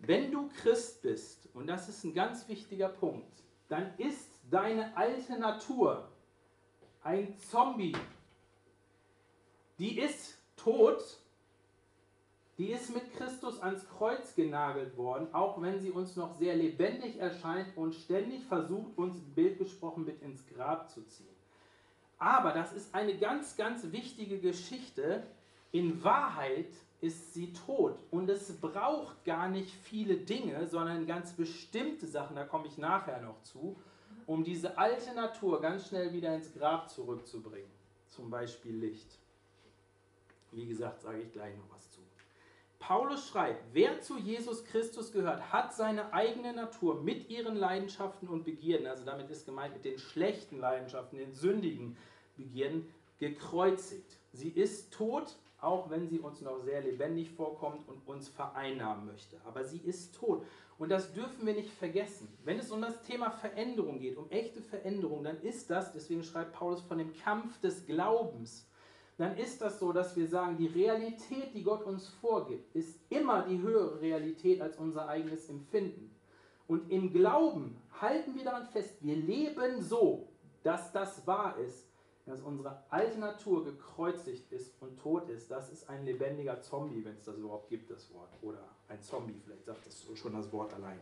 [0.00, 3.32] wenn du Christ bist, und das ist ein ganz wichtiger Punkt,
[3.68, 6.08] dann ist deine alte Natur
[7.04, 7.96] ein Zombie.
[9.78, 11.02] Die ist tot,
[12.58, 17.18] die ist mit Christus ans Kreuz genagelt worden, auch wenn sie uns noch sehr lebendig
[17.18, 21.28] erscheint und ständig versucht, uns im Bild gesprochen mit ins Grab zu ziehen.
[22.18, 25.22] Aber das ist eine ganz, ganz wichtige Geschichte.
[25.72, 27.98] In Wahrheit ist sie tot.
[28.10, 33.20] Und es braucht gar nicht viele Dinge, sondern ganz bestimmte Sachen, da komme ich nachher
[33.22, 33.76] noch zu,
[34.26, 37.70] um diese alte Natur ganz schnell wieder ins Grab zurückzubringen.
[38.08, 39.18] Zum Beispiel Licht.
[40.52, 42.00] Wie gesagt, sage ich gleich noch was zu.
[42.80, 48.44] Paulus schreibt, wer zu Jesus Christus gehört, hat seine eigene Natur mit ihren Leidenschaften und
[48.44, 51.96] Begierden, also damit ist gemeint mit den schlechten Leidenschaften, den sündigen
[52.36, 54.16] Begierden, gekreuzigt.
[54.32, 59.36] Sie ist tot, auch wenn sie uns noch sehr lebendig vorkommt und uns vereinnahmen möchte.
[59.44, 60.44] Aber sie ist tot.
[60.78, 62.28] Und das dürfen wir nicht vergessen.
[62.44, 66.54] Wenn es um das Thema Veränderung geht, um echte Veränderung, dann ist das, deswegen schreibt
[66.54, 68.66] Paulus von dem Kampf des Glaubens,
[69.18, 73.42] dann ist das so, dass wir sagen, die Realität, die Gott uns vorgibt, ist immer
[73.42, 76.10] die höhere Realität als unser eigenes Empfinden.
[76.66, 80.28] Und im Glauben halten wir daran fest, wir leben so,
[80.62, 81.89] dass das wahr ist,
[82.26, 85.50] dass unsere alte Natur gekreuzigt ist und tot ist.
[85.50, 88.30] Das ist ein lebendiger Zombie, wenn es das überhaupt gibt, das Wort.
[88.42, 90.98] Oder ein Zombie, vielleicht sagt das schon das Wort allein.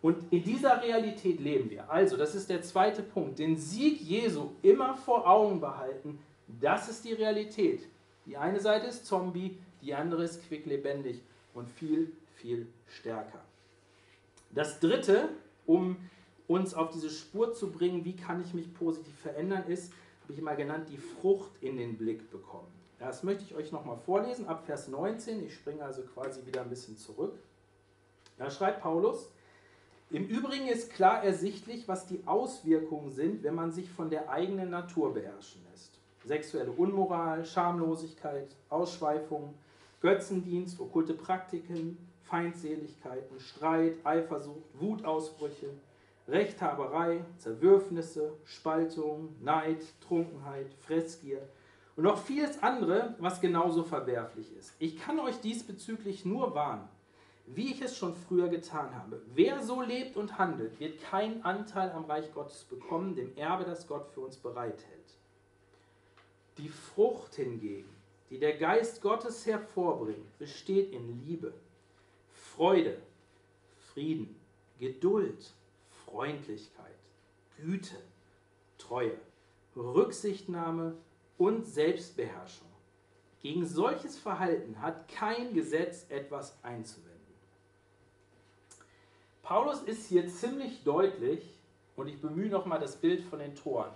[0.00, 1.90] Und in dieser Realität leben wir.
[1.90, 3.38] Also, das ist der zweite Punkt.
[3.38, 6.20] Den Sieg Jesu immer vor Augen behalten,
[6.60, 7.82] das ist die Realität.
[8.26, 11.20] Die eine Seite ist Zombie, die andere ist quicklebendig
[11.54, 13.40] und viel, viel stärker.
[14.50, 15.28] Das dritte,
[15.66, 15.96] um
[16.46, 19.92] uns auf diese Spur zu bringen, wie kann ich mich positiv verändern, ist,
[20.28, 22.68] habe ich mal genannt, die Frucht in den Blick bekommen.
[22.98, 25.44] Das möchte ich euch nochmal vorlesen, ab Vers 19.
[25.46, 27.38] Ich springe also quasi wieder ein bisschen zurück.
[28.36, 29.30] Da schreibt Paulus,
[30.10, 34.70] im Übrigen ist klar ersichtlich, was die Auswirkungen sind, wenn man sich von der eigenen
[34.70, 39.54] Natur beherrschen lässt sexuelle Unmoral, Schamlosigkeit, Ausschweifung,
[40.00, 45.70] Götzendienst, okkulte Praktiken, Feindseligkeiten, Streit, Eifersucht, Wutausbrüche,
[46.28, 51.40] Rechthaberei, Zerwürfnisse, Spaltung, Neid, Trunkenheit, Fressgier
[51.96, 54.74] und noch vieles andere, was genauso verwerflich ist.
[54.78, 56.88] Ich kann euch diesbezüglich nur warnen,
[57.46, 59.22] wie ich es schon früher getan habe.
[59.34, 63.86] Wer so lebt und handelt, wird keinen Anteil am Reich Gottes bekommen, dem Erbe, das
[63.86, 65.16] Gott für uns bereithält.
[66.58, 67.88] Die Frucht hingegen,
[68.28, 71.54] die der Geist Gottes hervorbringt, besteht in Liebe,
[72.32, 72.98] Freude,
[73.92, 74.36] Frieden,
[74.78, 75.54] Geduld,
[76.10, 76.96] Freundlichkeit,
[77.56, 77.96] Güte,
[78.78, 79.16] Treue,
[79.76, 80.96] Rücksichtnahme
[81.36, 82.68] und Selbstbeherrschung.
[83.40, 87.18] Gegen solches Verhalten hat kein Gesetz etwas einzuwenden.
[89.42, 91.58] Paulus ist hier ziemlich deutlich
[91.96, 93.92] und ich bemühe nochmal das Bild von den Toren.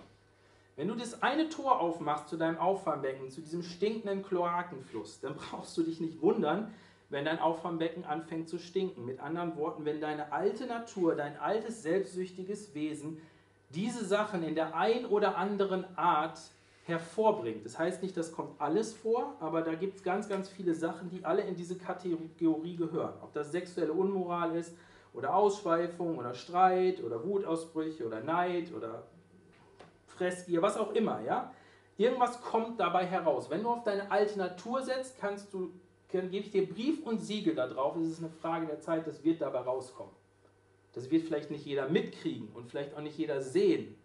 [0.75, 5.77] Wenn du das eine Tor aufmachst zu deinem Auffangbecken, zu diesem stinkenden Kloakenfluss, dann brauchst
[5.77, 6.73] du dich nicht wundern,
[7.13, 9.05] wenn dein Auffangbecken anfängt zu stinken.
[9.05, 13.21] Mit anderen Worten, wenn deine alte Natur, dein altes selbstsüchtiges Wesen
[13.69, 16.39] diese Sachen in der ein oder anderen Art
[16.85, 17.65] hervorbringt.
[17.65, 21.09] Das heißt nicht, das kommt alles vor, aber da gibt es ganz, ganz viele Sachen,
[21.09, 23.13] die alle in diese Kategorie gehören.
[23.21, 24.75] Ob das sexuelle Unmoral ist
[25.13, 29.03] oder Ausschweifung oder Streit oder Wutausbrüche oder Neid oder
[30.07, 31.53] Fressgier, was auch immer, ja.
[31.95, 33.51] Irgendwas kommt dabei heraus.
[33.51, 35.71] Wenn du auf deine alte Natur setzt, kannst du,
[36.21, 37.95] gebe ich dir Brief und Siegel darauf.
[37.95, 40.13] Es ist eine Frage der Zeit, das wird dabei rauskommen.
[40.93, 43.95] Das wird vielleicht nicht jeder mitkriegen und vielleicht auch nicht jeder sehen,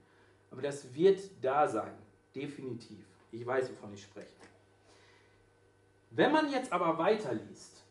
[0.51, 1.93] aber das wird da sein.
[2.35, 3.05] Definitiv.
[3.31, 4.33] Ich weiß, wovon ich spreche.
[6.11, 7.85] Wenn man jetzt aber weiterliest,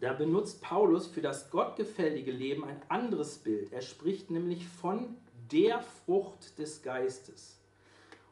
[0.00, 3.72] da benutzt Paulus für das gottgefällige Leben ein anderes Bild.
[3.72, 5.16] Er spricht nämlich von
[5.52, 7.60] der Frucht des Geistes.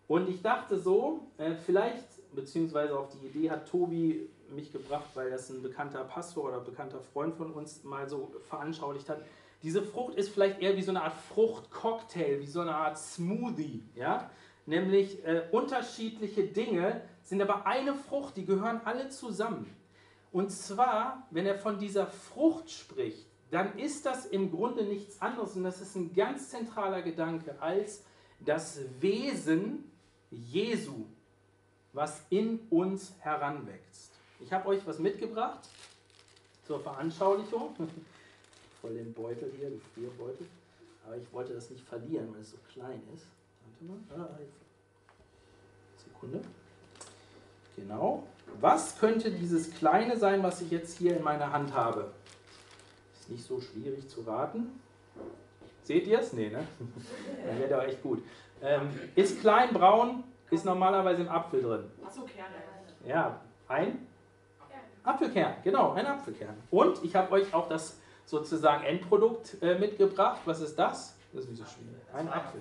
[0.09, 5.31] Und ich dachte so, äh, vielleicht, beziehungsweise auf die Idee hat Tobi mich gebracht, weil
[5.31, 9.23] das ein bekannter Pastor oder bekannter Freund von uns mal so veranschaulicht hat.
[9.63, 13.83] Diese Frucht ist vielleicht eher wie so eine Art Fruchtcocktail, wie so eine Art Smoothie.
[13.95, 14.31] Ja?
[14.71, 19.67] nämlich äh, unterschiedliche Dinge sind aber eine Frucht, die gehören alle zusammen.
[20.33, 25.57] Und zwar, wenn er von dieser Frucht spricht, dann ist das im Grunde nichts anderes
[25.57, 28.05] und das ist ein ganz zentraler Gedanke als
[28.39, 29.91] das Wesen
[30.31, 31.05] Jesu,
[31.93, 34.10] was in uns heranwächst.
[34.41, 35.61] Ich habe euch was mitgebracht
[36.67, 37.75] zur Veranschaulichung.
[38.81, 40.47] Voll den Beutel hier, den Gefrierbeutel.
[41.07, 43.27] Aber ich wollte das nicht verlieren, weil es so klein ist.
[43.81, 44.29] Warte mal.
[44.29, 44.39] Ah,
[45.97, 46.41] Sekunde.
[47.77, 48.25] Genau.
[48.61, 52.11] Was könnte dieses Kleine sein, was ich jetzt hier in meiner Hand habe?
[53.19, 54.81] Ist nicht so schwierig zu raten.
[55.85, 56.33] Seht ihr es?
[56.33, 56.67] Nee, ne?
[57.47, 58.23] Dann wäre der echt gut.
[58.63, 61.85] Ähm, ist klein, braun, ist normalerweise im Apfel drin.
[62.05, 62.57] Achso, Kerne.
[63.07, 64.07] Ja, ein
[65.03, 66.57] Apfelkern, genau, ein Apfelkern.
[66.71, 70.41] Und ich habe euch auch das sozusagen Endprodukt äh, mitgebracht.
[70.45, 71.17] Was ist das?
[71.33, 72.03] Das ist nicht so schwierig.
[72.13, 72.61] Ein Apfel.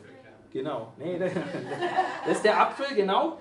[0.51, 0.93] Genau.
[0.97, 1.19] Nee,
[2.25, 3.39] das ist der Apfel, genau.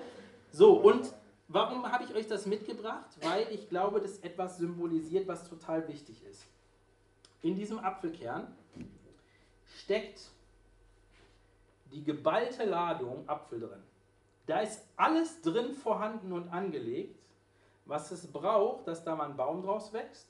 [0.51, 1.13] So, und
[1.47, 3.09] warum habe ich euch das mitgebracht?
[3.21, 6.45] Weil ich glaube, das etwas symbolisiert, was total wichtig ist.
[7.41, 8.47] In diesem Apfelkern
[9.77, 10.29] steckt
[11.91, 13.83] die geballte Ladung Apfel drin.
[14.45, 17.18] Da ist alles drin vorhanden und angelegt,
[17.89, 20.29] was es braucht, dass da mal ein Baum draus wächst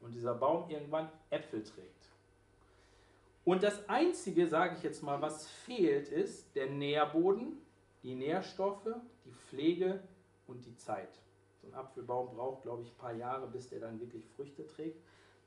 [0.00, 2.10] und dieser Baum irgendwann Äpfel trägt.
[3.44, 7.58] Und das Einzige, sage ich jetzt mal, was fehlt, ist der Nährboden,
[8.02, 8.88] die Nährstoffe,
[9.24, 10.00] die Pflege
[10.48, 11.20] und die Zeit.
[11.60, 15.00] So ein Apfelbaum braucht, glaube ich, ein paar Jahre, bis der dann wirklich Früchte trägt.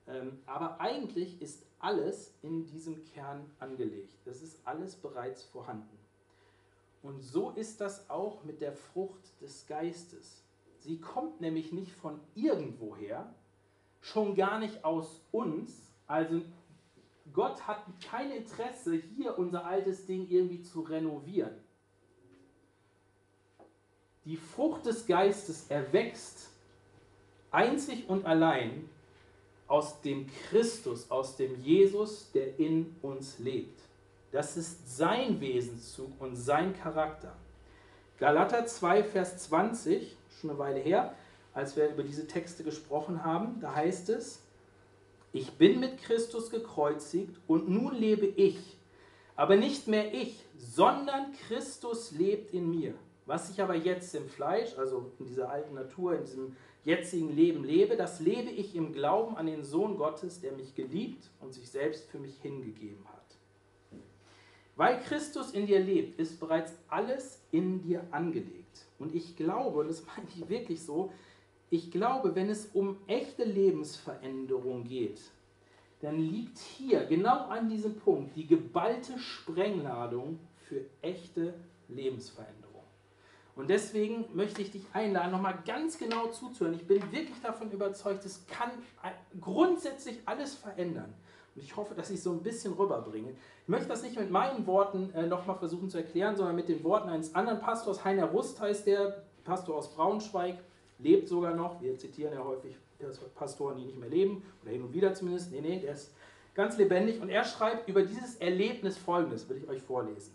[0.07, 4.15] Ähm, aber eigentlich ist alles in diesem Kern angelegt.
[4.25, 5.97] Das ist alles bereits vorhanden.
[7.01, 10.43] Und so ist das auch mit der Frucht des Geistes.
[10.89, 13.31] Sie kommt nämlich nicht von irgendwoher,
[14.01, 16.41] schon gar nicht aus uns, also
[17.31, 21.53] Gott hat kein Interesse, hier unser altes Ding irgendwie zu renovieren.
[24.25, 26.49] Die Frucht des Geistes erwächst
[27.51, 28.89] einzig und allein
[29.67, 33.79] aus dem Christus, aus dem Jesus, der in uns lebt.
[34.31, 37.35] Das ist sein Wesenszug und sein Charakter.
[38.17, 41.15] Galater 2, Vers 20, schon eine Weile her,
[41.53, 44.41] als wir über diese Texte gesprochen haben, da heißt es,
[45.31, 48.77] ich bin mit Christus gekreuzigt und nun lebe ich,
[49.35, 52.93] aber nicht mehr ich, sondern Christus lebt in mir.
[53.25, 57.63] Was ich aber jetzt im Fleisch, also in dieser alten Natur, in diesem jetzigen Leben
[57.63, 61.69] lebe, das lebe ich im Glauben an den Sohn Gottes, der mich geliebt und sich
[61.69, 63.19] selbst für mich hingegeben hat.
[64.75, 68.58] Weil Christus in dir lebt, ist bereits alles in dir angelegt.
[68.99, 71.11] Und ich glaube, und das meine ich wirklich so,
[71.69, 75.21] ich glaube, wenn es um echte Lebensveränderung geht,
[76.01, 81.53] dann liegt hier genau an diesem Punkt die geballte Sprengladung für echte
[81.87, 82.59] Lebensveränderung.
[83.55, 86.75] Und deswegen möchte ich dich einladen, nochmal ganz genau zuzuhören.
[86.75, 88.71] Ich bin wirklich davon überzeugt, es kann
[89.41, 91.13] grundsätzlich alles verändern.
[91.59, 93.31] Und ich hoffe, dass ich so ein bisschen rüberbringe.
[93.63, 96.81] Ich möchte das nicht mit meinen Worten äh, nochmal versuchen zu erklären, sondern mit den
[96.85, 98.05] Worten eines anderen Pastors.
[98.05, 100.57] Heiner Rust heißt der, Pastor aus Braunschweig
[100.99, 101.81] lebt sogar noch.
[101.81, 102.77] Wir zitieren ja häufig
[103.35, 105.51] Pastoren, die nicht mehr leben, oder hin und wieder zumindest.
[105.51, 106.13] Nee, nee, der ist
[106.55, 107.21] ganz lebendig.
[107.21, 110.33] Und er schreibt über dieses Erlebnis folgendes, will ich euch vorlesen.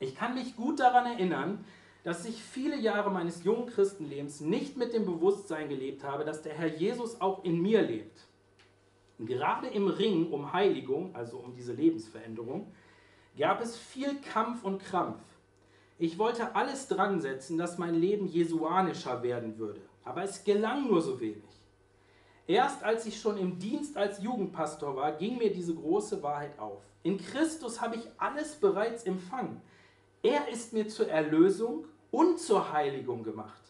[0.00, 1.64] Ich kann mich gut daran erinnern,
[2.04, 6.52] dass ich viele Jahre meines jungen Christenlebens nicht mit dem Bewusstsein gelebt habe, dass der
[6.52, 8.26] Herr Jesus auch in mir lebt.
[9.18, 12.72] Gerade im Ring um Heiligung, also um diese Lebensveränderung,
[13.38, 15.22] gab es viel Kampf und Krampf.
[15.98, 21.00] Ich wollte alles dran setzen, dass mein Leben jesuanischer werden würde, aber es gelang nur
[21.00, 21.42] so wenig.
[22.46, 26.82] Erst als ich schon im Dienst als Jugendpastor war, ging mir diese große Wahrheit auf.
[27.02, 29.62] In Christus habe ich alles bereits empfangen.
[30.22, 33.62] Er ist mir zur Erlösung und zur Heiligung gemacht.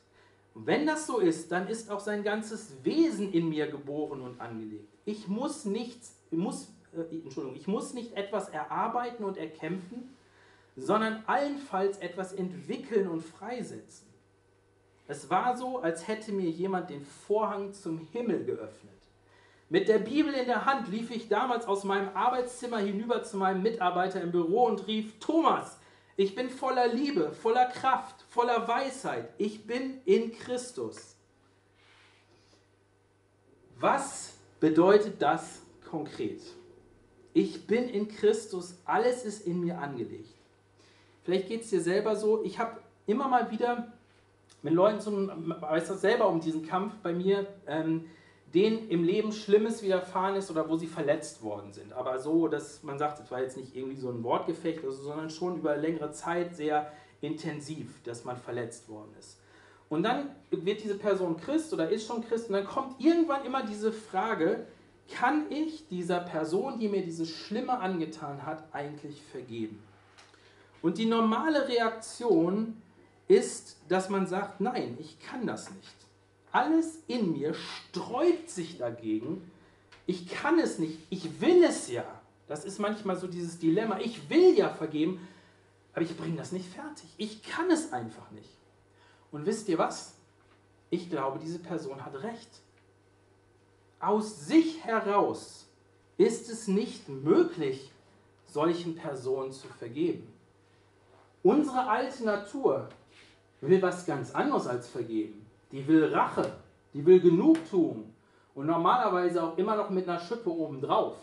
[0.54, 4.40] Und wenn das so ist, dann ist auch sein ganzes Wesen in mir geboren und
[4.40, 4.95] angelegt.
[5.06, 10.14] Ich muss nichts, muss, äh, Entschuldigung, ich muss nicht etwas erarbeiten und erkämpfen,
[10.76, 14.08] sondern allenfalls etwas entwickeln und freisetzen.
[15.08, 18.92] Es war so, als hätte mir jemand den Vorhang zum Himmel geöffnet.
[19.68, 23.62] Mit der Bibel in der Hand lief ich damals aus meinem Arbeitszimmer hinüber zu meinem
[23.62, 25.78] Mitarbeiter im Büro und rief, Thomas,
[26.16, 29.28] ich bin voller Liebe, voller Kraft, voller Weisheit.
[29.38, 31.16] Ich bin in Christus.
[33.78, 34.36] Was
[34.66, 36.40] bedeutet das konkret?
[37.35, 40.35] Ich bin in Christus, alles ist in mir angelegt.
[41.22, 42.42] Vielleicht geht es dir selber so.
[42.42, 43.92] Ich habe immer mal wieder
[44.62, 48.07] mit Leuten, zum, weiß das selber um diesen Kampf bei mir, ähm,
[48.55, 51.92] denen im Leben Schlimmes widerfahren ist oder wo sie verletzt worden sind.
[51.92, 55.31] Aber so, dass man sagt, es war jetzt nicht irgendwie so ein Wortgefecht, also, sondern
[55.31, 59.38] schon über längere Zeit sehr intensiv, dass man verletzt worden ist.
[59.88, 63.64] Und dann wird diese Person Christ oder ist schon Christ und dann kommt irgendwann immer
[63.64, 64.66] diese Frage,
[65.14, 69.81] kann ich dieser Person, die mir dieses Schlimme angetan hat, eigentlich vergeben?
[70.83, 72.81] Und die normale Reaktion
[73.29, 75.94] ist, dass man sagt, nein, ich kann das nicht.
[76.53, 79.51] Alles in mir sträubt sich dagegen.
[80.07, 82.05] Ich kann es nicht, ich will es ja.
[82.49, 83.99] Das ist manchmal so dieses Dilemma.
[83.99, 85.27] Ich will ja vergeben,
[85.92, 87.09] aber ich bringe das nicht fertig.
[87.16, 88.49] Ich kann es einfach nicht.
[89.32, 90.14] Und wisst ihr was?
[90.90, 92.48] Ich glaube, diese Person hat recht.
[93.98, 95.66] Aus sich heraus
[96.16, 97.90] ist es nicht möglich,
[98.46, 100.32] solchen Personen zu vergeben.
[101.42, 102.88] Unsere alte Natur
[103.60, 105.46] will was ganz anderes als vergeben.
[105.72, 106.52] Die will Rache,
[106.94, 108.12] die will Genugtuung
[108.54, 111.16] und normalerweise auch immer noch mit einer Schippe obendrauf.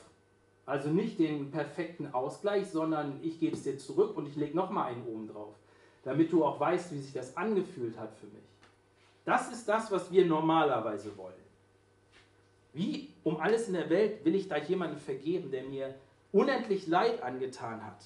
[0.65, 4.91] Also nicht den perfekten Ausgleich, sondern ich gebe es dir zurück und ich lege nochmal
[4.91, 5.55] einen oben drauf,
[6.03, 8.43] damit du auch weißt, wie sich das angefühlt hat für mich.
[9.25, 11.33] Das ist das, was wir normalerweise wollen.
[12.73, 15.95] Wie um alles in der Welt will ich da jemanden vergeben, der mir
[16.31, 18.03] unendlich Leid angetan hat?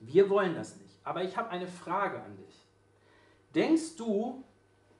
[0.00, 0.98] Wir wollen das nicht.
[1.04, 2.54] Aber ich habe eine Frage an dich.
[3.54, 4.44] Denkst du,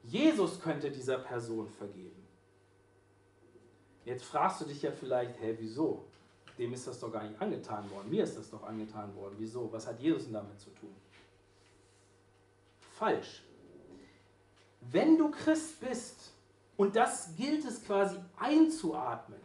[0.05, 2.17] Jesus könnte dieser Person vergeben?
[4.05, 6.05] Jetzt fragst du dich ja vielleicht, hä, wieso?
[6.57, 8.09] Dem ist das doch gar nicht angetan worden.
[8.09, 9.35] Mir ist das doch angetan worden.
[9.39, 9.71] Wieso?
[9.71, 10.95] Was hat Jesus denn damit zu tun?
[12.99, 13.43] Falsch.
[14.81, 16.33] Wenn du Christ bist,
[16.77, 19.41] und das gilt es quasi einzuatmen,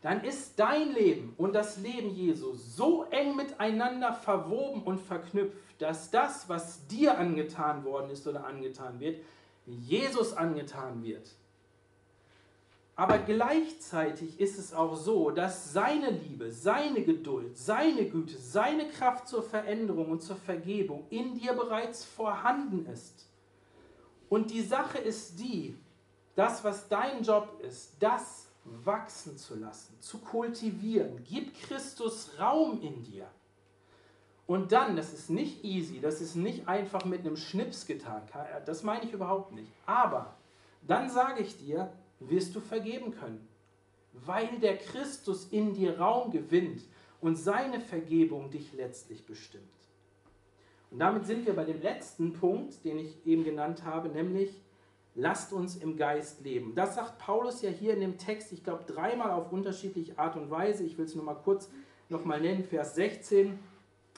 [0.00, 6.10] dann ist dein Leben und das Leben Jesu so eng miteinander verwoben und verknüpft, dass
[6.10, 9.22] das, was dir angetan worden ist oder angetan wird,
[9.66, 11.30] Jesus angetan wird.
[12.94, 19.28] Aber gleichzeitig ist es auch so, dass seine Liebe, seine Geduld, seine Güte, seine Kraft
[19.28, 23.26] zur Veränderung und zur Vergebung in dir bereits vorhanden ist.
[24.28, 25.76] Und die Sache ist die,
[26.34, 31.24] das, was dein Job ist, das wachsen zu lassen, zu kultivieren.
[31.24, 33.26] Gib Christus Raum in dir.
[34.46, 38.22] Und dann, das ist nicht easy, das ist nicht einfach mit einem Schnips getan,
[38.66, 39.72] das meine ich überhaupt nicht.
[39.86, 40.34] Aber
[40.86, 41.92] dann sage ich dir,
[42.28, 43.46] wirst du vergeben können,
[44.12, 46.82] weil der Christus in dir Raum gewinnt
[47.20, 49.64] und seine Vergebung dich letztlich bestimmt.
[50.90, 54.60] Und damit sind wir bei dem letzten Punkt, den ich eben genannt habe, nämlich
[55.14, 56.74] lasst uns im Geist leben.
[56.74, 60.50] Das sagt Paulus ja hier in dem Text, ich glaube dreimal auf unterschiedliche Art und
[60.50, 60.84] Weise.
[60.84, 61.70] Ich will es nur mal kurz
[62.08, 63.58] nochmal nennen, Vers 16,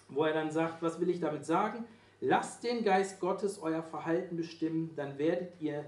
[0.08, 1.84] wo er dann sagt, was will ich damit sagen?
[2.20, 5.84] Lasst den Geist Gottes euer Verhalten bestimmen, dann werdet ihr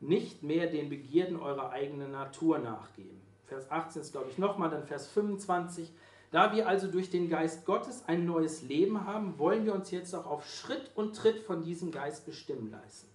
[0.00, 3.20] nicht mehr den Begierden eurer eigenen Natur nachgeben.
[3.46, 5.90] Vers 18 ist, glaube ich, nochmal, dann Vers 25.
[6.32, 10.14] Da wir also durch den Geist Gottes ein neues Leben haben, wollen wir uns jetzt
[10.14, 13.08] auch auf Schritt und Tritt von diesem Geist bestimmen lassen.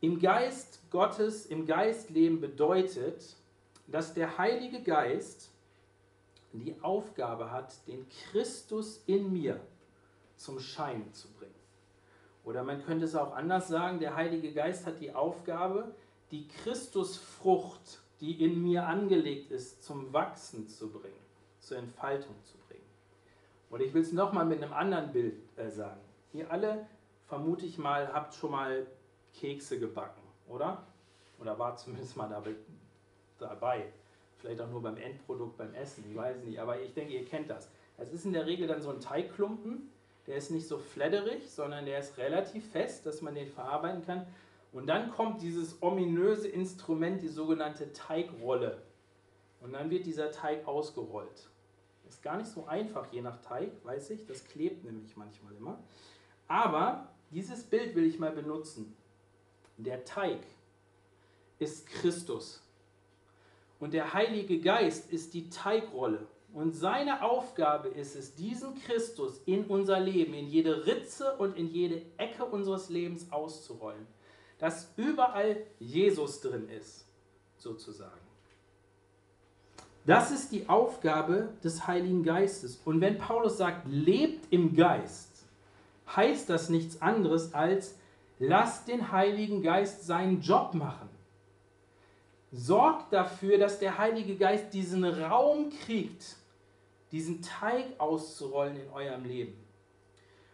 [0.00, 3.36] Im Geist Gottes, im Geist leben bedeutet,
[3.88, 5.50] dass der Heilige Geist
[6.52, 9.60] die Aufgabe hat, den Christus in mir
[10.36, 11.57] zum Schein zu bringen.
[12.48, 15.94] Oder man könnte es auch anders sagen, der Heilige Geist hat die Aufgabe,
[16.30, 21.20] die Christusfrucht, die in mir angelegt ist, zum Wachsen zu bringen,
[21.60, 22.86] zur Entfaltung zu bringen.
[23.70, 26.00] Oder ich will es nochmal mit einem anderen Bild äh, sagen.
[26.32, 26.86] Ihr alle,
[27.26, 28.86] vermute ich mal, habt schon mal
[29.34, 30.86] Kekse gebacken, oder?
[31.38, 32.30] Oder war zumindest mal
[33.38, 33.84] dabei.
[34.38, 36.58] Vielleicht auch nur beim Endprodukt, beim Essen, ich weiß nicht.
[36.58, 37.68] Aber ich denke, ihr kennt das.
[37.98, 39.90] Es ist in der Regel dann so ein Teigklumpen,
[40.28, 44.26] der ist nicht so fledderig, sondern der ist relativ fest, dass man den verarbeiten kann.
[44.72, 48.82] Und dann kommt dieses ominöse Instrument, die sogenannte Teigrolle.
[49.62, 51.48] Und dann wird dieser Teig ausgerollt.
[52.06, 54.26] Ist gar nicht so einfach, je nach Teig, weiß ich.
[54.26, 55.78] Das klebt nämlich manchmal immer.
[56.46, 58.94] Aber dieses Bild will ich mal benutzen.
[59.78, 60.40] Der Teig
[61.58, 62.62] ist Christus.
[63.80, 66.26] Und der Heilige Geist ist die Teigrolle.
[66.52, 71.68] Und seine Aufgabe ist es, diesen Christus in unser Leben, in jede Ritze und in
[71.68, 74.06] jede Ecke unseres Lebens auszurollen.
[74.58, 77.06] Dass überall Jesus drin ist,
[77.58, 78.28] sozusagen.
[80.08, 82.80] Das ist die Aufgabe des Heiligen Geistes.
[82.84, 85.44] Und wenn Paulus sagt, lebt im Geist,
[86.16, 87.94] heißt das nichts anderes als,
[88.38, 91.10] lasst den Heiligen Geist seinen Job machen.
[92.50, 96.37] Sorgt dafür, dass der Heilige Geist diesen Raum kriegt,
[97.12, 99.56] diesen Teig auszurollen in eurem Leben.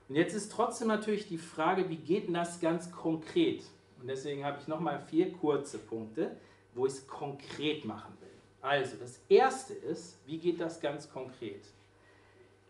[0.08, 3.64] Und jetzt ist trotzdem natürlich die Frage, wie geht denn das ganz konkret?
[4.00, 6.36] Und deswegen habe ich nochmal vier kurze Punkte,
[6.74, 8.28] wo ich es konkret machen will.
[8.60, 11.64] Also, das erste ist, wie geht das ganz konkret?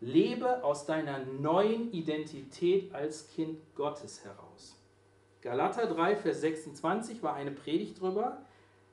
[0.01, 4.77] Lebe aus deiner neuen Identität als Kind Gottes heraus.
[5.41, 8.39] Galater 3, Vers 26 war eine Predigt drüber.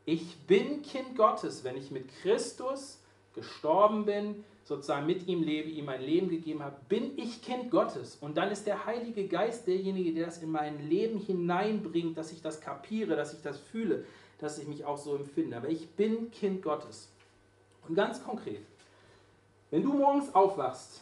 [0.06, 3.02] Ich bin Kind Gottes, wenn ich mit Christus
[3.34, 8.18] gestorben bin, sozusagen mit ihm lebe, ihm mein Leben gegeben habe, bin ich Kind Gottes.
[8.22, 12.42] Und dann ist der Heilige Geist derjenige, der das in mein Leben hineinbringt, dass ich
[12.42, 14.06] das kapiere, dass ich das fühle,
[14.40, 15.58] dass ich mich auch so empfinde.
[15.58, 17.10] Aber ich bin Kind Gottes.
[17.86, 18.62] Und ganz konkret,
[19.72, 21.02] wenn du morgens aufwachst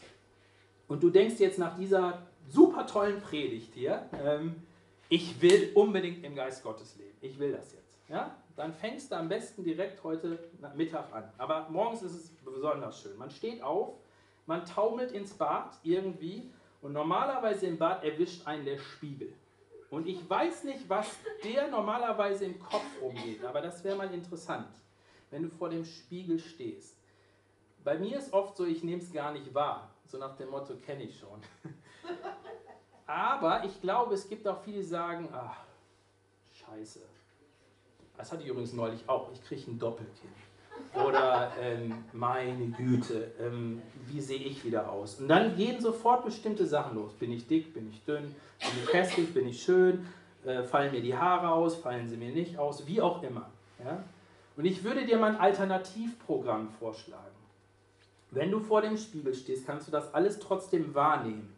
[0.88, 4.55] und du denkst jetzt nach dieser super tollen Predigt hier, ähm,
[5.09, 7.15] ich will unbedingt im Geist Gottes leben.
[7.22, 7.99] Ich will das jetzt.
[8.09, 8.36] Ja?
[8.60, 10.38] Dann fängst du am besten direkt heute
[10.76, 11.32] Mittag an.
[11.38, 13.18] Aber morgens ist es besonders schön.
[13.18, 13.93] Man steht auf,
[14.47, 16.51] man taumelt ins Bad irgendwie
[16.82, 19.34] und normalerweise im Bad erwischt einen der Spiegel.
[19.89, 21.07] Und ich weiß nicht, was
[21.41, 24.68] der normalerweise im Kopf rumgeht, aber das wäre mal interessant,
[25.32, 26.97] wenn du vor dem Spiegel stehst.
[27.86, 29.89] Bei mir ist oft so, ich nehme es gar nicht wahr.
[30.05, 31.41] So nach dem Motto kenne ich schon.
[33.07, 35.64] Aber ich glaube, es gibt auch viele, die sagen, ach,
[36.51, 36.99] scheiße,
[38.20, 39.32] das hatte ich übrigens neulich auch.
[39.34, 40.30] Ich kriege ein Doppelkinn.
[40.93, 45.22] Oder ähm, meine Güte, ähm, wie sehe ich wieder aus?
[45.22, 47.13] Und dann gehen sofort bestimmte Sachen los.
[47.13, 50.05] Bin ich dick, bin ich dünn, bin ich hässlich, bin ich schön,
[50.45, 53.49] äh, fallen mir die Haare aus, fallen sie mir nicht aus, wie auch immer.
[53.84, 54.03] Ja?
[54.57, 57.24] Und ich würde dir mal ein Alternativprogramm vorschlagen.
[58.32, 61.53] Wenn du vor dem Spiegel stehst, kannst du das alles trotzdem wahrnehmen.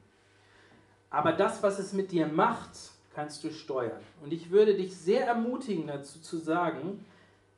[1.10, 4.02] Aber das, was es mit dir macht, kannst du steuern.
[4.24, 7.06] Und ich würde dich sehr ermutigen dazu zu sagen,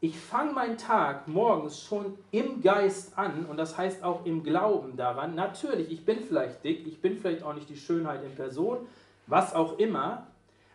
[0.01, 4.97] ich fange meinen Tag morgens schon im Geist an und das heißt auch im Glauben
[4.97, 5.33] daran.
[5.33, 8.79] Natürlich, ich bin vielleicht dick, ich bin vielleicht auch nicht die Schönheit in Person,
[9.27, 10.27] was auch immer,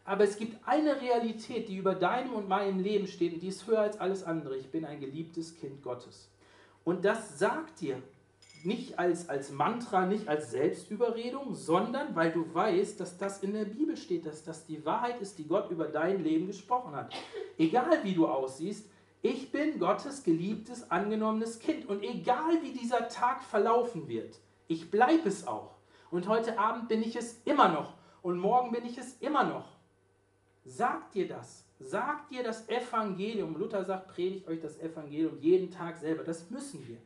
[0.06, 3.66] aber es gibt eine Realität, die über deinem und meinem Leben steht und die ist
[3.66, 4.56] höher als alles andere.
[4.56, 6.30] Ich bin ein geliebtes Kind Gottes.
[6.84, 8.00] Und das sagt dir,
[8.64, 13.64] nicht als, als Mantra, nicht als Selbstüberredung, sondern weil du weißt, dass das in der
[13.64, 17.12] Bibel steht, dass das die Wahrheit ist, die Gott über dein Leben gesprochen hat.
[17.56, 18.86] Egal wie du aussiehst,
[19.22, 21.88] ich bin Gottes geliebtes, angenommenes Kind.
[21.88, 24.38] Und egal wie dieser Tag verlaufen wird,
[24.68, 25.74] ich bleibe es auch.
[26.10, 27.94] Und heute Abend bin ich es immer noch.
[28.22, 29.66] Und morgen bin ich es immer noch.
[30.64, 31.64] Sag dir das.
[31.80, 33.56] Sag dir das Evangelium.
[33.56, 36.24] Luther sagt, predigt euch das Evangelium jeden Tag selber.
[36.24, 36.98] Das müssen wir.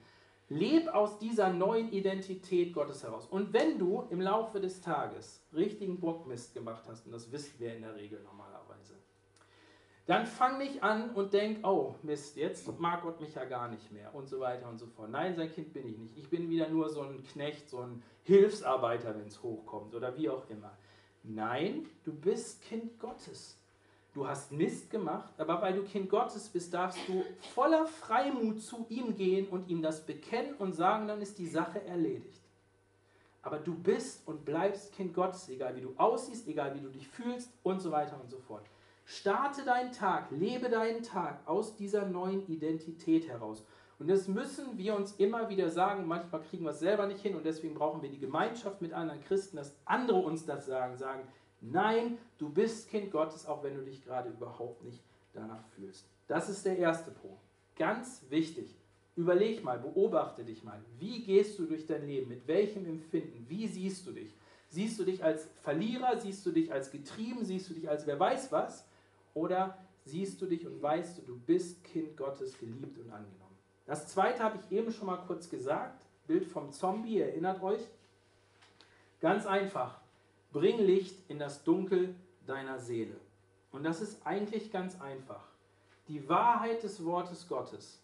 [0.54, 3.26] Leb aus dieser neuen Identität Gottes heraus.
[3.26, 7.74] Und wenn du im Laufe des Tages richtigen Bockmist gemacht hast, und das wissen wir
[7.74, 8.94] in der Regel normalerweise,
[10.06, 13.92] dann fang nicht an und denk, oh Mist, jetzt mag Gott mich ja gar nicht
[13.92, 15.10] mehr und so weiter und so fort.
[15.10, 16.18] Nein, sein Kind bin ich nicht.
[16.18, 20.28] Ich bin wieder nur so ein Knecht, so ein Hilfsarbeiter, wenn es hochkommt oder wie
[20.28, 20.76] auch immer.
[21.22, 23.61] Nein, du bist Kind Gottes.
[24.14, 28.84] Du hast Mist gemacht, aber weil du Kind Gottes bist, darfst du voller Freimut zu
[28.90, 32.42] ihm gehen und ihm das bekennen und sagen, dann ist die Sache erledigt.
[33.40, 37.08] Aber du bist und bleibst Kind Gottes, egal wie du aussiehst, egal wie du dich
[37.08, 38.64] fühlst und so weiter und so fort.
[39.04, 43.64] Starte deinen Tag, lebe deinen Tag aus dieser neuen Identität heraus.
[43.98, 46.06] Und das müssen wir uns immer wieder sagen.
[46.06, 49.20] Manchmal kriegen wir es selber nicht hin und deswegen brauchen wir die Gemeinschaft mit anderen
[49.22, 50.96] Christen, dass andere uns das sagen.
[50.96, 51.22] Sagen,
[51.62, 55.00] Nein, du bist Kind Gottes, auch wenn du dich gerade überhaupt nicht
[55.32, 56.04] danach fühlst.
[56.26, 57.40] Das ist der erste Punkt.
[57.76, 58.74] Ganz wichtig.
[59.14, 60.80] Überleg mal, beobachte dich mal.
[60.98, 62.28] Wie gehst du durch dein Leben?
[62.28, 63.46] Mit welchem Empfinden?
[63.48, 64.34] Wie siehst du dich?
[64.70, 66.18] Siehst du dich als Verlierer?
[66.18, 67.44] Siehst du dich als getrieben?
[67.44, 68.86] Siehst du dich als wer weiß was?
[69.34, 73.56] Oder siehst du dich und weißt du, du bist Kind Gottes, geliebt und angenommen?
[73.86, 76.02] Das zweite habe ich eben schon mal kurz gesagt.
[76.26, 77.82] Bild vom Zombie, erinnert euch?
[79.20, 80.01] Ganz einfach.
[80.52, 82.14] Bring Licht in das Dunkel
[82.46, 83.16] deiner Seele.
[83.70, 85.48] Und das ist eigentlich ganz einfach.
[86.08, 88.02] Die Wahrheit des Wortes Gottes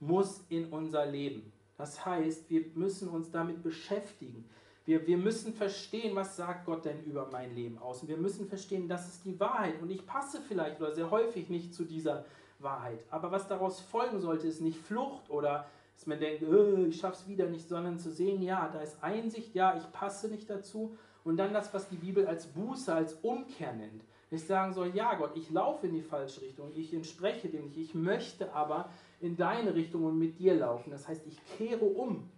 [0.00, 4.44] muss in unser Leben Das heißt, wir müssen uns damit beschäftigen.
[4.84, 8.02] Wir, wir müssen verstehen, was sagt Gott denn über mein Leben aus.
[8.02, 9.80] Und wir müssen verstehen, das ist die Wahrheit.
[9.80, 12.24] Und ich passe vielleicht oder sehr häufig nicht zu dieser
[12.58, 13.04] Wahrheit.
[13.10, 17.16] Aber was daraus folgen sollte, ist nicht Flucht oder dass man denkt, oh, ich schaffe
[17.22, 20.96] es wieder nicht, sondern zu sehen, ja, da ist Einsicht, ja, ich passe nicht dazu.
[21.24, 24.02] Und dann das, was die Bibel als Buße, als Umkehr nennt.
[24.30, 27.78] Ich sagen soll, ja Gott, ich laufe in die falsche Richtung, ich entspreche dem nicht,
[27.78, 28.90] ich möchte aber
[29.20, 30.90] in deine Richtung und mit dir laufen.
[30.90, 32.28] Das heißt, ich kehre um.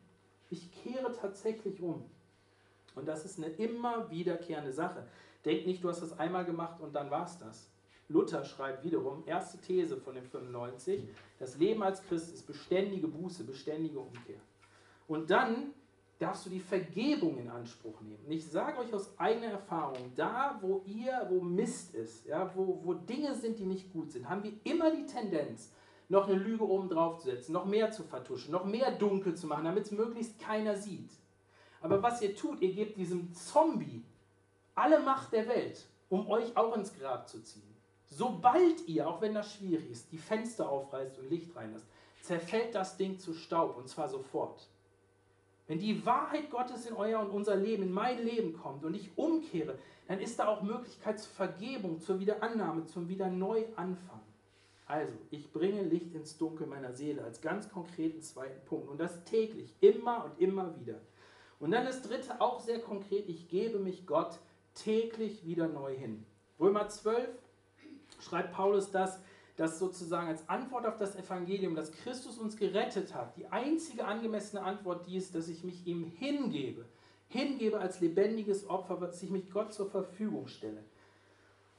[0.50, 2.04] Ich kehre tatsächlich um.
[2.94, 5.06] Und das ist eine immer wiederkehrende Sache.
[5.44, 7.68] Denk nicht, du hast das einmal gemacht und dann war es das.
[8.08, 11.08] Luther schreibt wiederum, erste These von dem 95,
[11.38, 14.40] das Leben als Christ ist beständige Buße, beständige Umkehr.
[15.06, 15.72] Und dann
[16.20, 18.24] darfst du die Vergebung in Anspruch nehmen.
[18.26, 22.80] Und ich sage euch aus eigener Erfahrung, da wo ihr, wo Mist ist, ja, wo,
[22.84, 25.72] wo Dinge sind, die nicht gut sind, haben wir immer die Tendenz,
[26.10, 29.46] noch eine Lüge oben drauf zu setzen, noch mehr zu vertuschen, noch mehr dunkel zu
[29.46, 31.10] machen, damit es möglichst keiner sieht.
[31.80, 34.04] Aber was ihr tut, ihr gebt diesem Zombie
[34.74, 37.74] alle Macht der Welt, um euch auch ins Grab zu ziehen.
[38.08, 41.86] Sobald ihr, auch wenn das schwierig ist, die Fenster aufreißt und Licht reinlasst,
[42.22, 44.68] zerfällt das Ding zu Staub und zwar sofort.
[45.70, 49.08] Wenn die Wahrheit Gottes in euer und unser Leben, in mein Leben kommt und ich
[49.14, 54.20] umkehre, dann ist da auch Möglichkeit zur Vergebung, zur Wiederannahme, zum Wiederneuanfang.
[54.86, 59.22] Also, ich bringe Licht ins Dunkel meiner Seele als ganz konkreten zweiten Punkt und das
[59.22, 60.96] täglich, immer und immer wieder.
[61.60, 64.40] Und dann das dritte, auch sehr konkret, ich gebe mich Gott
[64.74, 66.26] täglich wieder neu hin.
[66.58, 67.28] Römer 12
[68.18, 69.20] schreibt Paulus das,
[69.60, 74.62] dass sozusagen als Antwort auf das Evangelium, dass Christus uns gerettet hat, die einzige angemessene
[74.62, 76.86] Antwort die ist, dass ich mich ihm hingebe.
[77.28, 80.82] Hingebe als lebendiges Opfer, dass ich mich Gott zur Verfügung stelle.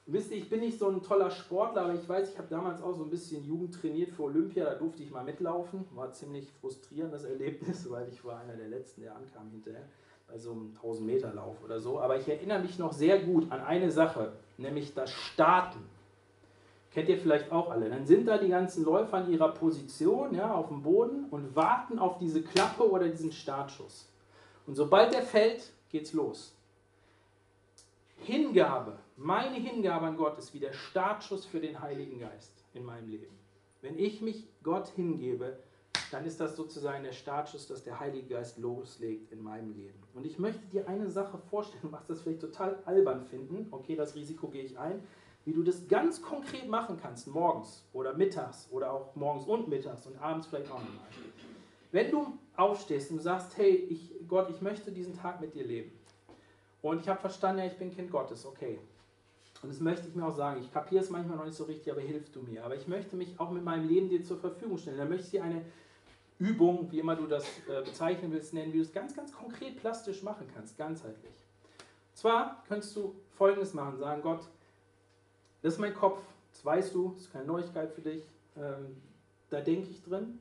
[0.05, 2.83] Wisst ihr, ich bin nicht so ein toller Sportler, aber ich weiß, ich habe damals
[2.83, 5.83] auch so ein bisschen Jugend trainiert für Olympia, da durfte ich mal mitlaufen.
[5.95, 9.87] War ziemlich frustrierendes Erlebnis, weil ich war einer der Letzten, der ankam hinterher,
[10.27, 11.99] bei so einem 1000 Meter Lauf oder so.
[11.99, 15.79] Aber ich erinnere mich noch sehr gut an eine Sache, nämlich das Starten.
[16.93, 17.89] Kennt ihr vielleicht auch alle.
[17.89, 21.99] Dann sind da die ganzen Läufer in ihrer Position ja, auf dem Boden und warten
[21.99, 24.09] auf diese Klappe oder diesen Startschuss.
[24.67, 26.53] Und sobald der fällt, geht's los.
[28.17, 33.09] Hingabe, meine Hingabe an Gott ist wie der Startschuss für den Heiligen Geist in meinem
[33.09, 33.39] Leben.
[33.81, 35.57] Wenn ich mich Gott hingebe,
[36.11, 39.97] dann ist das sozusagen der Startschuss, dass der Heilige Geist loslegt in meinem Leben.
[40.13, 43.67] Und ich möchte dir eine Sache vorstellen, du machst das vielleicht total albern finden.
[43.71, 45.01] Okay, das Risiko gehe ich ein
[45.45, 50.05] wie du das ganz konkret machen kannst, morgens oder mittags oder auch morgens und mittags
[50.05, 51.07] und abends vielleicht auch nochmal.
[51.91, 55.91] Wenn du aufstehst und sagst, hey, ich, Gott, ich möchte diesen Tag mit dir leben.
[56.81, 58.79] Und ich habe verstanden, ja, ich bin Kind Gottes, okay.
[59.61, 60.61] Und das möchte ich mir auch sagen.
[60.61, 62.63] Ich kapiere es manchmal noch nicht so richtig, aber hilf du mir.
[62.63, 64.97] Aber ich möchte mich auch mit meinem Leben dir zur Verfügung stellen.
[64.97, 65.61] Dann möchte ich dir eine
[66.39, 69.77] Übung, wie immer du das äh, bezeichnen willst, nennen, wie du es ganz, ganz konkret
[69.77, 71.35] plastisch machen kannst, ganzheitlich.
[72.11, 74.41] Und zwar könntest du Folgendes machen, sagen, Gott,
[75.61, 76.19] das ist mein Kopf,
[76.51, 78.23] das weißt du, das ist keine Neuigkeit für dich.
[78.57, 78.97] Ähm,
[79.49, 80.39] da denke ich drin.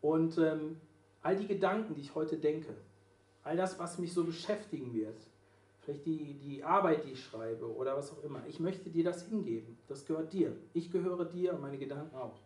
[0.00, 0.80] Und ähm,
[1.22, 2.74] all die Gedanken, die ich heute denke,
[3.42, 5.18] all das, was mich so beschäftigen wird,
[5.80, 9.26] vielleicht die, die Arbeit, die ich schreibe oder was auch immer, ich möchte dir das
[9.26, 9.78] hingeben.
[9.88, 10.56] Das gehört dir.
[10.74, 12.40] Ich gehöre dir und meine Gedanken auch.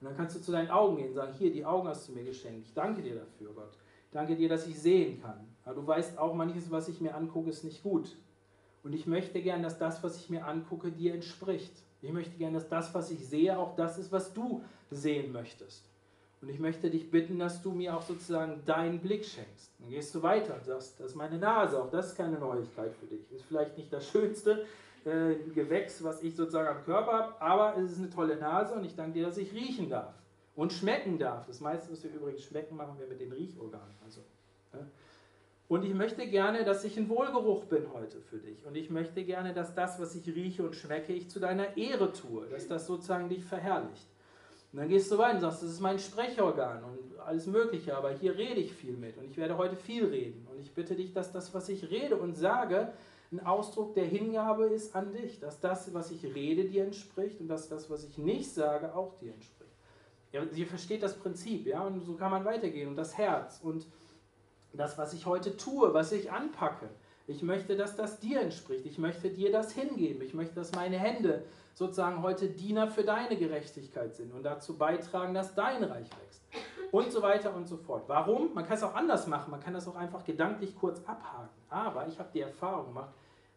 [0.00, 2.12] Und dann kannst du zu deinen Augen gehen und sagen, hier, die Augen hast du
[2.12, 2.66] mir geschenkt.
[2.66, 3.78] Ich danke dir dafür, Gott.
[4.10, 5.46] Danke dir, dass ich sehen kann.
[5.64, 8.16] Aber du weißt auch, manches, was ich mir angucke, ist nicht gut.
[8.84, 11.72] Und ich möchte gern, dass das, was ich mir angucke, dir entspricht.
[12.02, 15.82] Ich möchte gern, dass das, was ich sehe, auch das ist, was du sehen möchtest.
[16.42, 19.70] Und ich möchte dich bitten, dass du mir auch sozusagen deinen Blick schenkst.
[19.78, 22.94] Dann gehst du weiter und sagst, das ist meine Nase, auch das ist keine Neuigkeit
[23.00, 23.32] für dich.
[23.32, 24.66] Ist vielleicht nicht das schönste
[25.06, 28.84] äh, Gewächs, was ich sozusagen am Körper habe, aber es ist eine tolle Nase und
[28.84, 30.12] ich danke dir, dass ich riechen darf
[30.56, 31.46] und schmecken darf.
[31.46, 33.94] Das meiste, was wir übrigens schmecken, machen wir mit den Riechorganen.
[34.04, 34.20] Also,
[34.74, 34.80] ja.
[35.68, 38.64] Und ich möchte gerne, dass ich ein Wohlgeruch bin heute für dich.
[38.66, 42.12] Und ich möchte gerne, dass das, was ich rieche und schmecke, ich zu deiner Ehre
[42.12, 44.06] tue, dass das sozusagen dich verherrlicht.
[44.72, 48.10] Und dann gehst du weiter und sagst, das ist mein Sprechorgan und alles Mögliche, aber
[48.10, 50.46] hier rede ich viel mit und ich werde heute viel reden.
[50.50, 52.92] Und ich bitte dich, dass das, was ich rede und sage,
[53.32, 57.48] ein Ausdruck der Hingabe ist an dich, dass das, was ich rede, dir entspricht und
[57.48, 59.70] dass das, was ich nicht sage, auch dir entspricht.
[60.32, 63.86] Ja, ihr versteht das Prinzip, ja, und so kann man weitergehen und das Herz und
[64.76, 66.88] das, was ich heute tue, was ich anpacke.
[67.26, 68.84] Ich möchte, dass das dir entspricht.
[68.84, 70.22] Ich möchte dir das hingeben.
[70.22, 71.42] Ich möchte, dass meine Hände
[71.74, 76.42] sozusagen heute Diener für deine Gerechtigkeit sind und dazu beitragen, dass dein Reich wächst.
[76.92, 78.04] Und so weiter und so fort.
[78.06, 78.54] Warum?
[78.54, 79.50] Man kann es auch anders machen.
[79.50, 81.48] Man kann das auch einfach gedanklich kurz abhaken.
[81.68, 83.10] Aber ich habe die Erfahrung gemacht,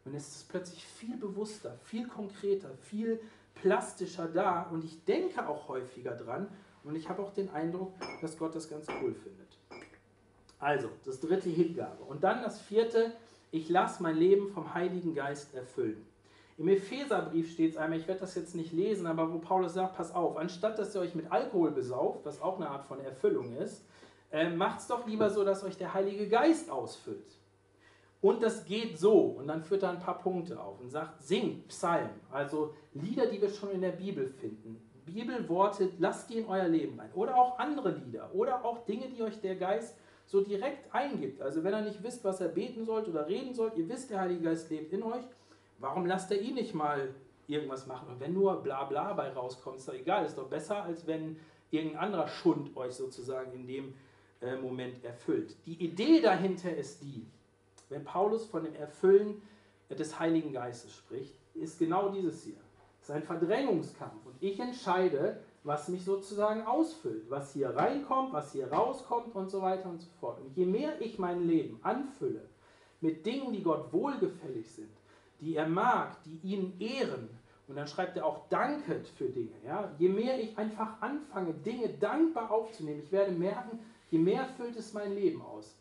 [0.06, 3.20] und es ist plötzlich viel bewusster, viel konkreter, viel
[3.56, 4.64] plastischer da.
[4.72, 6.48] Und ich denke auch häufiger dran.
[6.86, 9.47] Und ich habe auch den Eindruck, dass Gott das ganz cool findet.
[10.60, 12.04] Also, das dritte Hingabe.
[12.04, 13.14] Und dann das vierte,
[13.52, 16.06] ich lasse mein Leben vom Heiligen Geist erfüllen.
[16.58, 19.96] Im Epheserbrief steht es einmal, ich werde das jetzt nicht lesen, aber wo Paulus sagt,
[19.96, 23.56] pass auf, anstatt dass ihr euch mit Alkohol besauft, was auch eine Art von Erfüllung
[23.58, 23.86] ist,
[24.32, 27.38] äh, es doch lieber so, dass euch der Heilige Geist ausfüllt.
[28.22, 31.68] Und das geht so, und dann führt er ein paar Punkte auf und sagt, singt
[31.68, 34.82] Psalm, also Lieder, die wir schon in der Bibel finden.
[35.06, 37.14] Bibelworte, lasst die in euer Leben ein.
[37.14, 38.30] Oder auch andere Lieder.
[38.34, 39.96] Oder auch Dinge, die euch der Geist
[40.28, 41.42] so direkt eingibt.
[41.42, 44.20] Also wenn ihr nicht wisst, was er beten sollt oder reden sollt, ihr wisst, der
[44.20, 45.24] Heilige Geist lebt in euch,
[45.80, 47.16] warum lasst ihr ihn nicht mal
[47.48, 48.10] irgendwas machen?
[48.10, 51.38] Und wenn nur bla bla bei rauskommt, ist doch egal, ist doch besser, als wenn
[51.72, 53.94] irgendein anderer Schund euch sozusagen in dem
[54.42, 55.56] äh, Moment erfüllt.
[55.66, 57.26] Die Idee dahinter ist die,
[57.90, 59.42] wenn Paulus von dem Erfüllen
[59.90, 62.58] des Heiligen Geistes spricht, ist genau dieses hier.
[63.02, 68.54] Es ist ein Verdrängungskampf und ich entscheide, was mich sozusagen ausfüllt, was hier reinkommt, was
[68.54, 70.40] hier rauskommt und so weiter und so fort.
[70.40, 72.42] Und je mehr ich mein Leben anfülle
[73.02, 74.90] mit Dingen, die Gott wohlgefällig sind,
[75.42, 77.30] die er mag, die ihn ehren,
[77.68, 79.52] und dann schreibt er auch danket für Dinge.
[79.66, 79.92] Ja?
[80.00, 84.94] Je mehr ich einfach anfange, Dinge dankbar aufzunehmen, ich werde merken, je mehr füllt es
[84.94, 85.76] mein Leben aus.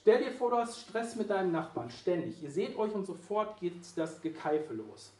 [0.00, 2.40] Stell dir vor, du hast Stress mit deinem Nachbarn, ständig.
[2.44, 5.12] Ihr seht euch und sofort geht das Gekeife los.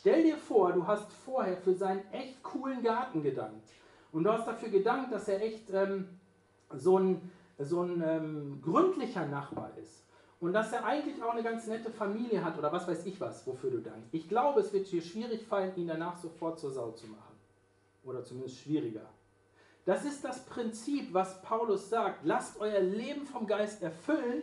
[0.00, 3.68] Stell dir vor, du hast vorher für seinen echt coolen Garten gedankt.
[4.12, 6.08] Und du hast dafür gedankt, dass er echt ähm,
[6.72, 10.04] so ein, so ein ähm, gründlicher Nachbar ist.
[10.40, 13.46] Und dass er eigentlich auch eine ganz nette Familie hat oder was weiß ich was,
[13.46, 14.12] wofür du dankst.
[14.12, 17.34] Ich glaube, es wird dir schwierig fallen, ihn danach sofort zur Sau zu machen.
[18.04, 19.08] Oder zumindest schwieriger.
[19.84, 22.24] Das ist das Prinzip, was Paulus sagt.
[22.24, 24.42] Lasst euer Leben vom Geist erfüllen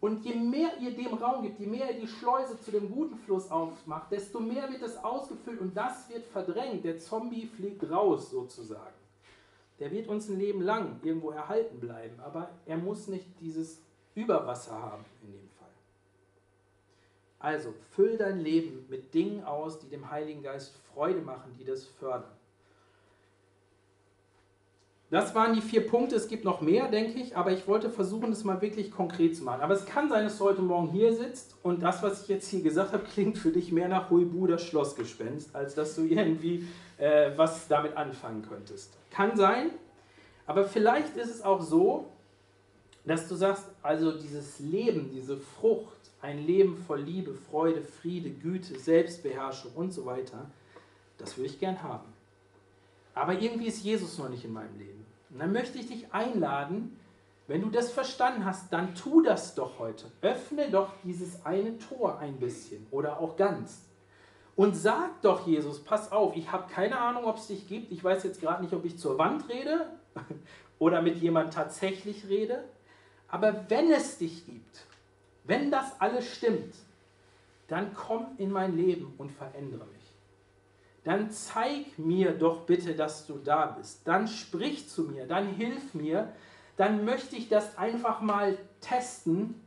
[0.00, 3.16] und je mehr ihr dem Raum gibt, je mehr ihr die Schleuse zu dem guten
[3.16, 6.84] Fluss aufmacht, desto mehr wird es ausgefüllt und das wird verdrängt.
[6.84, 8.94] Der Zombie fliegt raus sozusagen.
[9.80, 13.80] Der wird uns ein Leben lang irgendwo erhalten bleiben, aber er muss nicht dieses
[14.14, 15.68] Überwasser haben in dem Fall.
[17.40, 21.84] Also füll dein Leben mit Dingen aus, die dem Heiligen Geist Freude machen, die das
[21.84, 22.30] fördern.
[25.14, 26.16] Das waren die vier Punkte.
[26.16, 29.44] Es gibt noch mehr, denke ich, aber ich wollte versuchen, das mal wirklich konkret zu
[29.44, 29.60] machen.
[29.60, 32.48] Aber es kann sein, dass du heute Morgen hier sitzt und das, was ich jetzt
[32.48, 36.66] hier gesagt habe, klingt für dich mehr nach Huibu, das Schlossgespenst, als dass du irgendwie
[36.98, 38.92] äh, was damit anfangen könntest.
[39.12, 39.70] Kann sein,
[40.48, 42.06] aber vielleicht ist es auch so,
[43.06, 48.76] dass du sagst, also dieses Leben, diese Frucht, ein Leben voll Liebe, Freude, Friede, Güte,
[48.76, 50.50] Selbstbeherrschung und so weiter,
[51.18, 52.12] das würde ich gern haben.
[53.14, 55.03] Aber irgendwie ist Jesus noch nicht in meinem Leben.
[55.34, 56.96] Und dann möchte ich dich einladen,
[57.48, 60.06] wenn du das verstanden hast, dann tu das doch heute.
[60.22, 63.82] Öffne doch dieses eine Tor ein bisschen oder auch ganz.
[64.54, 67.90] Und sag doch Jesus, pass auf, ich habe keine Ahnung, ob es dich gibt.
[67.90, 69.90] Ich weiß jetzt gerade nicht, ob ich zur Wand rede
[70.78, 72.62] oder mit jemand tatsächlich rede.
[73.26, 74.86] Aber wenn es dich gibt,
[75.42, 76.76] wenn das alles stimmt,
[77.66, 79.93] dann komm in mein Leben und verändere mich
[81.04, 84.00] dann zeig mir doch bitte, dass du da bist.
[84.06, 86.32] Dann sprich zu mir, dann hilf mir.
[86.76, 89.60] Dann möchte ich das einfach mal testen.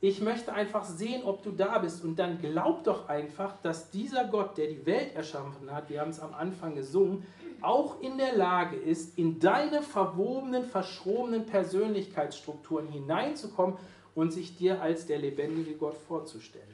[0.00, 2.04] Ich möchte einfach sehen, ob du da bist.
[2.04, 6.10] Und dann glaub doch einfach, dass dieser Gott, der die Welt erschaffen hat, wir haben
[6.10, 7.26] es am Anfang gesungen,
[7.62, 13.76] auch in der Lage ist, in deine verwobenen, verschrobenen Persönlichkeitsstrukturen hineinzukommen
[14.14, 16.66] und sich dir als der lebendige Gott vorzustellen.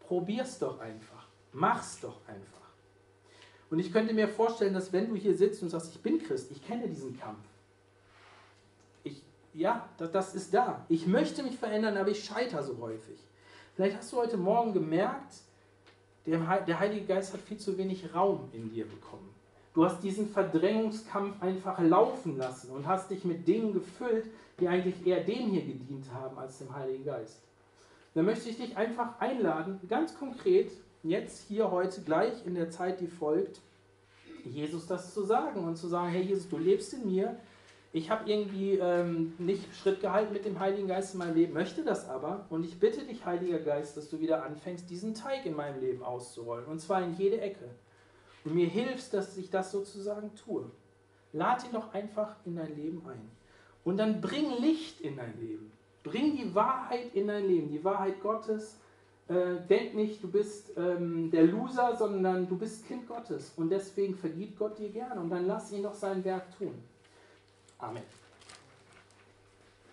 [0.00, 1.26] Probier's doch einfach.
[1.52, 2.63] Mach's doch einfach.
[3.70, 6.50] Und ich könnte mir vorstellen, dass wenn du hier sitzt und sagst, ich bin Christ,
[6.50, 7.44] ich kenne diesen Kampf.
[9.02, 10.84] Ich, ja, das, ist da.
[10.88, 13.18] Ich möchte mich verändern, aber ich scheitere so häufig.
[13.74, 15.34] Vielleicht hast du heute Morgen gemerkt,
[16.26, 19.28] der, der Heilige Geist hat viel zu wenig Raum in dir bekommen.
[19.74, 24.26] Du hast diesen Verdrängungskampf einfach laufen lassen und hast dich mit Dingen gefüllt,
[24.60, 27.40] die eigentlich eher dem hier gedient haben als dem Heiligen Geist.
[28.14, 30.70] Dann möchte ich dich einfach einladen, ganz konkret
[31.04, 33.60] jetzt hier heute gleich in der Zeit, die folgt,
[34.44, 37.36] Jesus das zu sagen und zu sagen, hey Jesus, du lebst in mir.
[37.92, 41.84] Ich habe irgendwie ähm, nicht Schritt gehalten mit dem Heiligen Geist in meinem Leben, möchte
[41.84, 42.44] das aber.
[42.50, 46.02] Und ich bitte dich, Heiliger Geist, dass du wieder anfängst, diesen Teig in meinem Leben
[46.02, 46.66] auszurollen.
[46.66, 47.68] Und zwar in jede Ecke.
[48.44, 50.64] Und mir hilfst, dass ich das sozusagen tue.
[51.32, 53.30] Lad ihn doch einfach in dein Leben ein.
[53.84, 55.70] Und dann bring Licht in dein Leben.
[56.02, 58.78] Bring die Wahrheit in dein Leben, die Wahrheit Gottes
[59.28, 63.52] äh, denk nicht, du bist ähm, der Loser, sondern du bist Kind Gottes.
[63.56, 65.20] Und deswegen vergibt Gott dir gerne.
[65.20, 66.74] Und dann lass ihn doch sein Werk tun.
[67.78, 68.02] Amen.